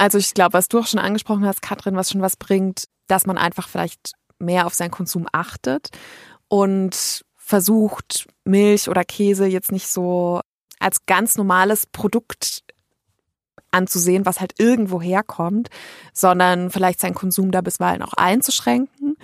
Also 0.00 0.16
ich 0.16 0.32
glaube, 0.32 0.54
was 0.54 0.68
du 0.68 0.78
auch 0.78 0.86
schon 0.86 0.98
angesprochen 0.98 1.44
hast, 1.44 1.60
Katrin, 1.60 1.94
was 1.94 2.10
schon 2.10 2.22
was 2.22 2.38
bringt, 2.38 2.84
dass 3.06 3.26
man 3.26 3.36
einfach 3.36 3.68
vielleicht 3.68 4.12
mehr 4.38 4.64
auf 4.64 4.72
seinen 4.72 4.90
Konsum 4.90 5.26
achtet 5.30 5.90
und 6.48 7.22
versucht, 7.36 8.26
Milch 8.44 8.88
oder 8.88 9.04
Käse 9.04 9.44
jetzt 9.44 9.72
nicht 9.72 9.88
so 9.88 10.40
als 10.78 11.04
ganz 11.04 11.36
normales 11.36 11.86
Produkt 11.86 12.62
anzusehen, 13.72 14.24
was 14.24 14.40
halt 14.40 14.54
irgendwo 14.58 15.02
herkommt, 15.02 15.68
sondern 16.14 16.70
vielleicht 16.70 17.00
seinen 17.00 17.14
Konsum 17.14 17.50
da 17.50 17.60
bisweilen 17.60 18.00
auch 18.00 18.14
einzuschränken. 18.14 19.18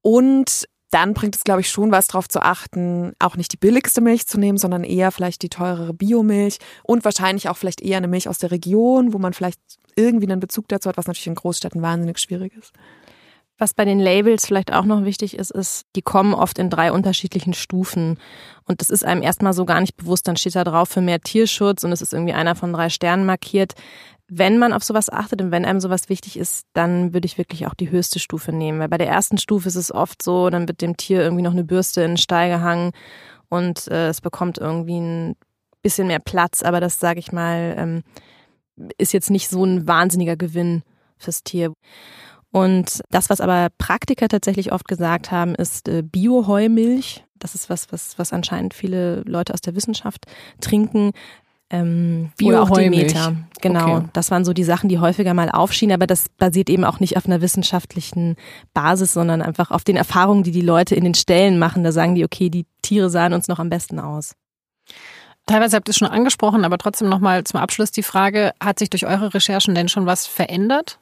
Und 0.00 0.66
dann 0.90 1.14
bringt 1.14 1.36
es, 1.36 1.44
glaube 1.44 1.60
ich, 1.60 1.70
schon 1.70 1.92
was 1.92 2.08
darauf 2.08 2.28
zu 2.28 2.42
achten, 2.42 3.12
auch 3.18 3.36
nicht 3.36 3.52
die 3.52 3.56
billigste 3.56 4.00
Milch 4.00 4.26
zu 4.26 4.38
nehmen, 4.38 4.58
sondern 4.58 4.84
eher 4.84 5.12
vielleicht 5.12 5.42
die 5.42 5.48
teurere 5.48 5.94
Biomilch 5.94 6.58
und 6.82 7.04
wahrscheinlich 7.04 7.48
auch 7.48 7.56
vielleicht 7.56 7.80
eher 7.80 7.98
eine 7.98 8.08
Milch 8.08 8.28
aus 8.28 8.38
der 8.38 8.50
Region, 8.50 9.12
wo 9.12 9.18
man 9.18 9.32
vielleicht 9.32 9.60
irgendwie 9.96 10.30
einen 10.30 10.40
Bezug 10.40 10.68
dazu 10.68 10.88
hat, 10.88 10.96
was 10.96 11.06
natürlich 11.06 11.28
in 11.28 11.34
Großstädten 11.34 11.82
wahnsinnig 11.82 12.18
schwierig 12.18 12.54
ist. 12.56 12.72
Was 13.60 13.74
bei 13.74 13.84
den 13.84 14.00
Labels 14.00 14.46
vielleicht 14.46 14.72
auch 14.72 14.86
noch 14.86 15.04
wichtig 15.04 15.36
ist, 15.36 15.50
ist, 15.50 15.84
die 15.94 16.00
kommen 16.00 16.32
oft 16.32 16.58
in 16.58 16.70
drei 16.70 16.92
unterschiedlichen 16.92 17.52
Stufen. 17.52 18.18
Und 18.64 18.80
das 18.80 18.88
ist 18.88 19.04
einem 19.04 19.22
erstmal 19.22 19.52
so 19.52 19.66
gar 19.66 19.82
nicht 19.82 19.98
bewusst. 19.98 20.26
Dann 20.26 20.38
steht 20.38 20.56
da 20.56 20.64
drauf 20.64 20.88
für 20.88 21.02
mehr 21.02 21.20
Tierschutz 21.20 21.84
und 21.84 21.92
es 21.92 22.00
ist 22.00 22.14
irgendwie 22.14 22.32
einer 22.32 22.54
von 22.54 22.72
drei 22.72 22.88
Sternen 22.88 23.26
markiert. 23.26 23.74
Wenn 24.32 24.58
man 24.58 24.72
auf 24.72 24.84
sowas 24.84 25.10
achtet 25.10 25.42
und 25.42 25.50
wenn 25.50 25.64
einem 25.64 25.80
sowas 25.80 26.08
wichtig 26.08 26.38
ist, 26.38 26.66
dann 26.72 27.12
würde 27.12 27.26
ich 27.26 27.36
wirklich 27.36 27.66
auch 27.66 27.74
die 27.74 27.90
höchste 27.90 28.20
Stufe 28.20 28.52
nehmen. 28.52 28.78
Weil 28.78 28.88
bei 28.88 28.98
der 28.98 29.08
ersten 29.08 29.38
Stufe 29.38 29.68
ist 29.68 29.74
es 29.74 29.92
oft 29.92 30.22
so, 30.22 30.50
dann 30.50 30.68
wird 30.68 30.80
dem 30.80 30.96
Tier 30.96 31.20
irgendwie 31.20 31.42
noch 31.42 31.52
eine 31.52 31.64
Bürste 31.64 32.02
in 32.02 32.12
den 32.12 32.16
Stall 32.16 32.48
gehangen 32.48 32.92
und 33.48 33.88
äh, 33.88 34.08
es 34.08 34.20
bekommt 34.20 34.58
irgendwie 34.58 35.00
ein 35.00 35.36
bisschen 35.82 36.06
mehr 36.06 36.20
Platz. 36.20 36.62
Aber 36.62 36.80
das, 36.80 37.00
sage 37.00 37.18
ich 37.18 37.32
mal, 37.32 37.74
ähm, 37.76 38.02
ist 38.98 39.12
jetzt 39.12 39.30
nicht 39.30 39.48
so 39.48 39.64
ein 39.64 39.86
wahnsinniger 39.88 40.36
Gewinn 40.36 40.82
fürs 41.18 41.42
Tier. 41.42 41.72
Und 42.52 43.02
das, 43.10 43.30
was 43.30 43.40
aber 43.40 43.68
Praktiker 43.78 44.28
tatsächlich 44.28 44.72
oft 44.72 44.88
gesagt 44.88 45.30
haben, 45.30 45.54
ist 45.54 45.88
äh, 45.88 46.02
Bioheumilch. 46.02 47.24
Das 47.38 47.54
ist 47.54 47.70
was, 47.70 47.92
was, 47.92 48.18
was 48.18 48.32
anscheinend 48.32 48.74
viele 48.74 49.22
Leute 49.22 49.54
aus 49.54 49.60
der 49.60 49.74
Wissenschaft 49.74 50.26
trinken. 50.60 51.12
Ähm, 51.72 52.32
oder 52.42 52.62
auch 52.62 52.70
Demeter. 52.70 53.36
Genau. 53.60 53.96
Okay. 53.98 54.08
Das 54.12 54.32
waren 54.32 54.44
so 54.44 54.52
die 54.52 54.64
Sachen, 54.64 54.88
die 54.88 54.98
häufiger 54.98 55.34
mal 55.34 55.50
aufschienen, 55.50 55.94
aber 55.94 56.08
das 56.08 56.28
basiert 56.28 56.68
eben 56.68 56.84
auch 56.84 56.98
nicht 56.98 57.16
auf 57.16 57.26
einer 57.26 57.40
wissenschaftlichen 57.40 58.34
Basis, 58.74 59.12
sondern 59.12 59.40
einfach 59.40 59.70
auf 59.70 59.84
den 59.84 59.96
Erfahrungen, 59.96 60.42
die 60.42 60.50
die 60.50 60.62
Leute 60.62 60.96
in 60.96 61.04
den 61.04 61.14
Ställen 61.14 61.58
machen. 61.60 61.84
Da 61.84 61.92
sagen 61.92 62.16
die, 62.16 62.24
okay, 62.24 62.50
die 62.50 62.66
Tiere 62.82 63.08
sahen 63.08 63.32
uns 63.32 63.46
noch 63.46 63.60
am 63.60 63.70
besten 63.70 64.00
aus. 64.00 64.34
Teilweise 65.46 65.76
habt 65.76 65.88
ihr 65.88 65.92
es 65.92 65.96
schon 65.96 66.08
angesprochen, 66.08 66.64
aber 66.64 66.76
trotzdem 66.76 67.08
nochmal 67.08 67.44
zum 67.44 67.60
Abschluss 67.60 67.92
die 67.92 68.02
Frage, 68.02 68.52
hat 68.60 68.78
sich 68.78 68.90
durch 68.90 69.06
eure 69.06 69.32
Recherchen 69.32 69.74
denn 69.74 69.88
schon 69.88 70.06
was 70.06 70.26
verändert? 70.26 70.98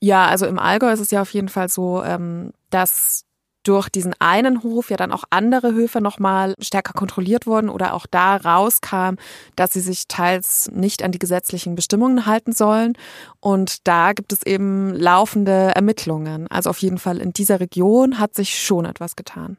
Ja, 0.00 0.26
also 0.26 0.46
im 0.46 0.58
Allgäu 0.58 0.92
ist 0.92 1.00
es 1.00 1.10
ja 1.10 1.22
auf 1.22 1.32
jeden 1.32 1.48
Fall 1.48 1.68
so, 1.68 2.02
ähm, 2.02 2.52
dass 2.70 3.25
durch 3.66 3.88
diesen 3.88 4.14
einen 4.18 4.62
Hof 4.62 4.90
ja 4.90 4.96
dann 4.96 5.12
auch 5.12 5.24
andere 5.30 5.72
Höfe 5.72 6.00
nochmal 6.00 6.54
stärker 6.60 6.92
kontrolliert 6.92 7.46
wurden 7.46 7.68
oder 7.68 7.94
auch 7.94 8.06
da 8.06 8.36
rauskam, 8.36 9.16
dass 9.56 9.72
sie 9.72 9.80
sich 9.80 10.08
teils 10.08 10.70
nicht 10.72 11.02
an 11.02 11.12
die 11.12 11.18
gesetzlichen 11.18 11.74
Bestimmungen 11.74 12.26
halten 12.26 12.52
sollen. 12.52 12.94
Und 13.40 13.86
da 13.86 14.12
gibt 14.12 14.32
es 14.32 14.44
eben 14.44 14.94
laufende 14.94 15.72
Ermittlungen. 15.74 16.46
Also 16.48 16.70
auf 16.70 16.78
jeden 16.78 16.98
Fall 16.98 17.18
in 17.18 17.32
dieser 17.32 17.60
Region 17.60 18.18
hat 18.18 18.34
sich 18.34 18.58
schon 18.58 18.84
etwas 18.84 19.16
getan. 19.16 19.58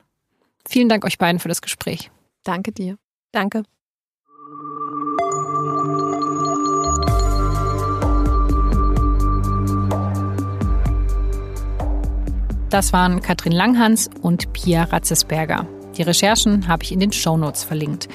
Vielen 0.67 0.89
Dank 0.89 1.05
euch 1.05 1.17
beiden 1.17 1.39
für 1.39 1.49
das 1.49 1.61
Gespräch. 1.61 2.11
Danke 2.43 2.71
dir. 2.71 2.97
Danke. 3.31 3.63
Das 12.69 12.91
waren 12.91 13.21
Katrin 13.21 13.53
Langhans 13.53 14.09
und 14.21 14.51
Pia 14.51 14.83
Ratzesberger. 14.83 15.65
Die 15.97 16.03
Recherchen 16.03 16.67
habe 16.67 16.83
ich 16.83 16.91
in 16.91 16.99
den 16.99 17.11
Shownotes 17.11 17.63
verlinkt. 17.63 18.09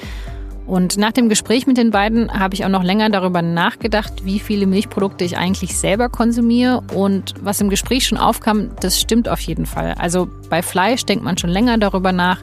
Und 0.65 0.97
nach 0.97 1.11
dem 1.11 1.27
Gespräch 1.27 1.67
mit 1.67 1.77
den 1.77 1.91
beiden 1.91 2.31
habe 2.39 2.53
ich 2.53 2.63
auch 2.63 2.69
noch 2.69 2.83
länger 2.83 3.09
darüber 3.09 3.41
nachgedacht, 3.41 4.23
wie 4.23 4.39
viele 4.39 4.65
Milchprodukte 4.65 5.25
ich 5.25 5.37
eigentlich 5.37 5.77
selber 5.77 6.07
konsumiere. 6.07 6.81
Und 6.93 7.33
was 7.41 7.59
im 7.59 7.69
Gespräch 7.69 8.07
schon 8.07 8.17
aufkam, 8.17 8.69
das 8.79 9.01
stimmt 9.01 9.27
auf 9.27 9.41
jeden 9.41 9.65
Fall. 9.65 9.95
Also 9.97 10.29
bei 10.49 10.61
Fleisch 10.61 11.03
denkt 11.05 11.23
man 11.23 11.37
schon 11.37 11.49
länger 11.49 11.77
darüber 11.77 12.11
nach. 12.11 12.39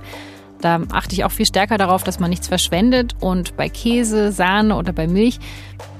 Da 0.60 0.80
achte 0.90 1.14
ich 1.14 1.24
auch 1.24 1.30
viel 1.30 1.46
stärker 1.46 1.78
darauf, 1.78 2.02
dass 2.04 2.20
man 2.20 2.30
nichts 2.30 2.48
verschwendet. 2.48 3.14
Und 3.20 3.56
bei 3.56 3.68
Käse, 3.68 4.32
Sahne 4.32 4.76
oder 4.76 4.92
bei 4.92 5.06
Milch 5.06 5.38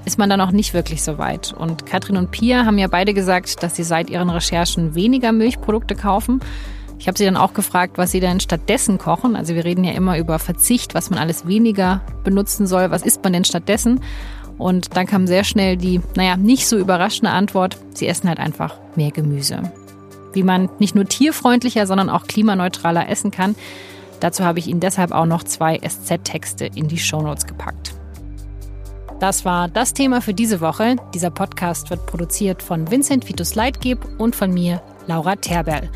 ist 0.05 0.19
man 0.19 0.31
dann 0.31 0.41
auch 0.41 0.51
nicht 0.51 0.75
wirklich 0.75 1.03
so 1.03 1.19
weit. 1.19 1.53
Und 1.53 1.87
Katrin 1.87 2.17
und 2.17 2.31
Pia 2.31 2.65
haben 2.65 2.79
ja 2.79 2.89
beide 2.89 3.15
gesagt, 3.15 3.63
dass 3.63 3.77
sie 3.77 3.85
seit 3.85 4.11
ihren 4.11 4.31
Recherchen 4.31 4.95
weniger 4.95 5.33
Milchprodukte 5.33 5.95
kaufen. 5.95 6.41
Ich 6.99 7.09
habe 7.09 7.17
sie 7.17 7.25
dann 7.25 7.39
auch 7.39 7.55
gefragt, 7.55 7.97
was 7.97 8.11
sie 8.11 8.21
denn 8.21 8.41
stattdessen 8.41 8.99
kochen. 8.99 9.35
Also 9.35 9.55
wir 9.55 9.65
reden 9.65 9.85
ja 9.85 9.93
immer 9.93 10.19
über 10.19 10.39
Verzicht, 10.39 10.95
was 10.95 11.09
man 11.09 11.19
alles 11.19 11.47
weniger 11.47 12.03
benutzen 12.25 12.67
soll. 12.67 12.91
Was 12.91 13.03
isst 13.03 13.25
man 13.25 13.33
denn 13.33 13.45
stattdessen? 13.45 14.01
Und 14.59 14.95
dann 14.95 15.07
kam 15.07 15.27
sehr 15.27 15.45
schnell 15.45 15.79
die, 15.79 16.03
naja, 16.15 16.37
nicht 16.37 16.69
so 16.69 16.77
überraschende 16.77 17.31
Antwort, 17.31 17.79
sie 17.95 18.07
essen 18.07 18.29
halt 18.29 18.39
einfach 18.39 18.77
mehr 18.95 19.11
Gemüse. 19.11 19.63
Wie 20.35 20.43
man 20.43 20.69
nicht 20.79 20.95
nur 20.95 21.07
tierfreundlicher, 21.07 21.87
sondern 21.87 22.11
auch 22.11 22.27
klimaneutraler 22.27 23.09
essen 23.09 23.31
kann, 23.31 23.57
dazu 24.21 24.45
habe 24.45 24.59
ich 24.59 24.69
Ihnen 24.69 24.81
deshalb 24.81 25.13
auch 25.13 25.27
noch 25.27 25.43
zwei 25.43 25.79
SZ-Texte 25.79 26.67
in 26.67 26.89
die 26.89 26.99
Shownotes 26.99 27.47
gepackt. 27.47 27.95
Das 29.21 29.45
war 29.45 29.69
das 29.69 29.93
Thema 29.93 30.23
für 30.23 30.33
diese 30.33 30.63
Woche. 30.63 30.97
Dieser 31.13 31.31
Podcast 31.31 31.91
wird 31.91 32.07
produziert 32.07 32.63
von 32.63 32.91
Vincent 32.91 33.29
Vitus 33.29 33.55
Leitgeb 33.55 33.99
und 34.19 34.35
von 34.35 34.53
mir, 34.53 34.81
Laura 35.07 35.37
Terberl. 35.37 35.91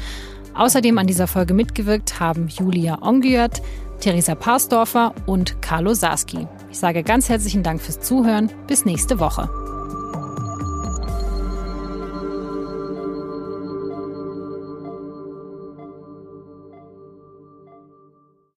Außerdem 0.55 0.99
an 0.99 1.07
dieser 1.07 1.27
Folge 1.27 1.55
mitgewirkt 1.55 2.21
haben 2.21 2.49
Julia 2.49 3.03
Ongiert, 3.03 3.63
Theresa 4.01 4.35
Parsdorfer 4.35 5.15
und 5.27 5.61
Carlo 5.63 5.95
Sarski. 5.95 6.47
Ich 6.71 6.79
sage 6.79 7.03
ganz 7.03 7.29
herzlichen 7.29 7.63
Dank 7.63 7.81
fürs 7.81 8.01
Zuhören. 8.01 8.51
Bis 8.67 8.85
nächste 8.85 9.19
Woche. 9.19 9.49